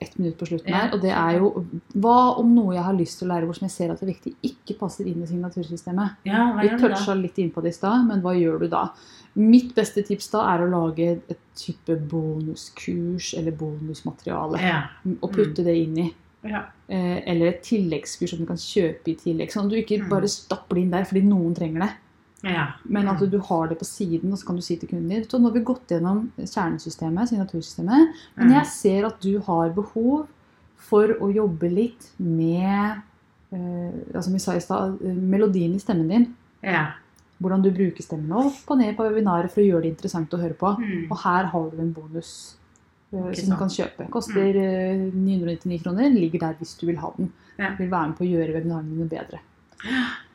ett 0.00 0.18
minutt 0.18 0.38
på 0.38 0.46
slutten 0.46 0.72
her. 0.72 0.90
Og 0.94 1.00
det 1.02 1.10
er 1.10 1.38
jo 1.38 1.66
hva 1.96 2.38
om 2.38 2.54
noe 2.54 2.74
jeg 2.74 2.82
har 2.84 2.94
lyst 2.94 3.18
til 3.18 3.28
å 3.28 3.32
lære 3.34 3.44
hvor 3.46 3.54
som 3.56 3.66
jeg 3.66 3.72
ser 3.72 3.90
at 3.90 4.00
det 4.00 4.08
er 4.08 4.12
viktig, 4.14 4.34
ikke 4.42 4.78
passer 4.78 5.06
inn 5.06 5.22
i 5.22 5.26
signatursystemet? 5.26 6.16
Ja, 6.24 6.52
Vi 6.60 6.68
toucha 6.78 7.14
litt 7.14 7.34
innpå 7.36 7.62
det 7.62 7.68
i 7.74 7.76
stad, 7.76 8.06
men 8.06 8.20
hva 8.22 8.32
gjør 8.36 8.60
du 8.60 8.68
da? 8.68 8.90
Mitt 9.36 9.74
beste 9.74 10.02
tips 10.06 10.30
da 10.30 10.54
er 10.54 10.60
å 10.66 10.70
lage 10.70 11.20
et 11.28 11.38
type 11.54 11.96
bonuskurs 12.08 13.34
eller 13.38 13.52
bonusmateriale. 13.52 14.60
Ja. 14.62 14.82
Og 15.22 15.32
putte 15.34 15.64
det 15.64 15.76
inn 15.76 15.98
i. 15.98 16.14
ja. 16.44 16.64
Eh, 16.88 17.20
eller 17.26 17.48
et 17.48 17.62
tilleggskurs 17.62 18.30
som 18.30 18.38
du 18.38 18.46
kan 18.46 18.56
kjøpe 18.56 19.08
i 19.12 19.14
tillegg. 19.16 19.50
Sånn 19.52 19.66
at 19.66 19.70
du 19.70 19.76
ikke 19.76 20.00
Mm. 20.02 20.08
bare 20.08 20.28
stapper 20.28 20.76
det 20.76 20.82
inn 20.84 20.90
der 20.90 21.04
fordi 21.04 21.22
noen 21.22 21.54
trenger 21.54 21.80
det. 21.80 21.90
Ja. 22.44 22.66
Men 22.84 23.08
at 23.08 23.20
Mm. 23.20 23.30
du 23.30 23.38
har 23.38 23.66
det 23.68 23.78
på 23.78 23.84
siden, 23.84 24.32
og 24.32 24.38
så 24.38 24.46
kan 24.46 24.56
du 24.56 24.62
si 24.62 24.76
til 24.76 24.88
kunden 24.88 25.08
din 25.08 25.24
Så 25.24 25.38
nå 25.40 25.44
har 25.48 25.52
vi 25.52 25.60
gått 25.64 25.88
gjennom 25.88 26.30
kjernesystemet, 26.38 27.28
signatursystemet, 27.28 28.08
men 28.36 28.48
Mm. 28.48 28.54
jeg 28.54 28.66
ser 28.66 29.06
at 29.06 29.20
du 29.20 29.38
har 29.40 29.70
behov 29.70 30.26
for 30.76 31.08
å 31.08 31.32
jobbe 31.34 31.68
litt 31.74 32.10
med 32.18 33.02
eh, 33.52 34.20
som 34.22 34.32
vi 34.32 34.38
sa 34.38 34.52
i 34.54 34.60
stad, 34.60 35.00
melodien 35.02 35.74
i 35.74 35.78
stemmen 35.78 36.08
din. 36.08 36.34
ja. 36.62 36.92
Hvordan 37.40 37.62
du 37.62 37.70
bruker 37.70 38.02
stemmen 38.02 38.32
opp 38.32 38.68
og 38.68 38.78
ned 38.78 38.96
på 38.96 39.04
webinaret 39.08 39.48
for 39.50 39.60
å 39.60 39.64
gjøre 39.64 39.82
det 39.82 39.90
interessant 39.96 40.28
å 40.34 40.38
høre 40.40 40.54
på. 40.58 40.76
Mm. 40.76 41.06
Og 41.08 41.18
her 41.18 41.44
har 41.46 41.70
du 41.70 41.78
en 41.80 41.92
bonus 41.92 42.56
eh, 43.12 43.32
som 43.32 43.50
du 43.50 43.56
kan 43.56 43.68
kjøpe. 43.68 44.10
Koster 44.10 44.56
eh, 44.56 45.10
999 45.14 45.82
kroner. 45.84 46.10
Ligger 46.10 46.40
der 46.40 46.54
hvis 46.58 46.76
du 46.80 46.86
vil 46.86 46.96
ha 46.96 47.12
den. 47.16 47.32
Ja. 47.56 47.76
Vil 47.78 47.88
være 47.88 48.08
med 48.08 48.16
på 48.18 48.24
å 48.24 48.30
gjøre 48.32 48.54
webinarene 48.54 48.90
dine 48.90 49.08
bedre. 49.08 49.38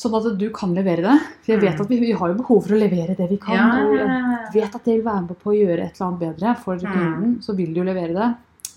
Sånn 0.00 0.14
at 0.16 0.26
du 0.40 0.46
kan 0.56 0.70
levere 0.74 1.02
det. 1.04 1.16
For 1.44 1.52
jeg 1.52 1.60
vet 1.60 1.74
Mm. 1.76 1.80
at 1.84 1.88
vi, 1.90 1.98
vi 2.00 2.12
har 2.16 2.28
jo 2.30 2.34
behov 2.38 2.62
for 2.64 2.72
å 2.74 2.78
levere 2.80 3.16
det 3.18 3.26
vi 3.28 3.36
kan. 3.36 3.54
Ja, 3.54 3.64
Og 3.84 3.96
jeg 3.98 4.62
vet 4.62 4.74
at 4.78 4.84
det 4.84 4.94
vil 4.96 5.04
være 5.04 5.26
med 5.26 5.38
på 5.42 5.50
å 5.52 5.56
gjøre 5.58 5.84
et 5.84 5.98
eller 6.00 6.06
annet 6.06 6.20
bedre 6.24 6.54
for 6.62 6.76
Mm. 6.76 6.92
kunden. 6.92 7.34
Så 7.42 7.54
vil 7.56 7.74
du 7.74 7.80
jo 7.82 7.84
levere 7.84 8.14
det. 8.14 8.28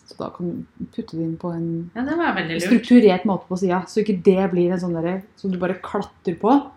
Så 0.05 0.17
da 0.17 0.29
kan 0.29 0.49
du 0.77 0.85
putte 0.91 1.15
det 1.15 1.23
inn 1.23 1.37
på 1.37 1.53
en 1.55 1.91
ja, 1.95 2.59
strukturert 2.59 3.23
måte 3.25 3.47
på 3.47 3.57
sida. 3.57 3.83
Så 3.87 4.03
ikke 4.03 4.21
det 4.21 4.51
blir 4.51 4.73
en 4.73 4.79
sånn 4.79 4.93
derre 4.93 5.23
som 5.37 5.49
du 5.51 5.57
bare 5.57 5.75
klatrer 5.81 6.35
på. 6.37 6.71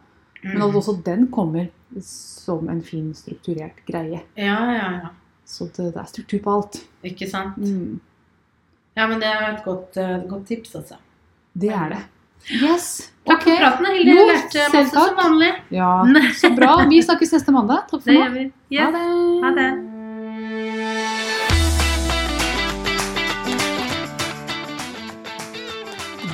Men 0.44 0.62
at 0.62 0.70
Mm. 0.70 0.76
også 0.76 1.02
den 1.02 1.26
kommer 1.26 1.68
som 2.00 2.68
en 2.68 2.82
fin, 2.82 3.12
strukturert 3.14 3.84
greie. 3.86 4.22
Ja, 4.36 4.72
ja, 4.72 4.90
ja. 5.02 5.08
Så 5.44 5.66
det, 5.72 5.92
det 5.94 5.96
er 5.96 6.06
struktur 6.06 6.38
på 6.40 6.52
alt. 6.54 6.84
Ikke 7.02 7.28
sant? 7.28 7.56
Mm. 7.58 7.98
Ja, 8.96 9.06
men 9.08 9.18
det 9.20 9.26
er 9.28 9.56
et 9.56 9.64
godt, 9.64 9.96
eh, 9.96 10.20
godt 10.28 10.46
tips, 10.46 10.74
altså. 10.76 10.96
Det 11.58 11.70
er 11.70 11.88
det. 11.90 12.02
Yes. 12.50 13.10
Takk 13.26 13.42
okay. 13.42 13.56
for 13.56 13.64
praten, 13.64 13.86
Hilde. 13.90 14.14
Jo, 14.14 14.26
lærte 14.28 14.68
masse 14.72 14.94
takk. 14.94 15.08
som 15.08 15.16
vanlig. 15.18 15.52
Ja, 15.74 15.90
så 16.38 16.52
bra. 16.54 16.76
Vi 16.88 17.02
snakkes 17.02 17.32
neste 17.34 17.52
mandag. 17.52 17.88
Takk 17.90 18.02
for 18.02 18.12
Det 18.12 18.18
nå. 18.22 18.30
vi. 18.38 18.78
Ha 18.78 18.90
det. 18.94 19.04
Ha 19.42 19.54
det. 19.60 19.70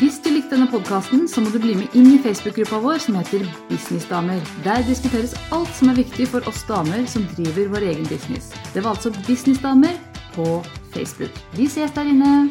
Hvis 0.02 0.18
du 0.18 0.32
likte 0.34 0.56
denne 0.56 0.66
podkasten, 0.66 1.28
så 1.30 1.40
må 1.40 1.52
du 1.54 1.60
bli 1.62 1.76
med 1.78 1.94
inn 1.94 2.08
i 2.10 2.18
Facebook-gruppa 2.20 2.80
vår 2.82 2.98
som 3.04 3.14
heter 3.20 3.44
Businessdamer. 3.68 4.40
Der 4.66 4.82
diskuteres 4.88 5.36
alt 5.54 5.70
som 5.78 5.92
er 5.92 6.00
viktig 6.00 6.26
for 6.32 6.42
oss 6.50 6.64
damer 6.66 7.06
som 7.06 7.24
driver 7.36 7.70
vår 7.76 7.86
egen 7.92 8.08
business. 8.10 8.50
Det 8.74 8.82
var 8.82 8.96
altså 8.96 9.14
Businessdamer 9.28 9.94
på 10.34 10.58
Facebook. 10.92 11.38
Vi 11.54 11.70
ses 11.70 11.94
der 11.94 12.10
inne! 12.10 12.50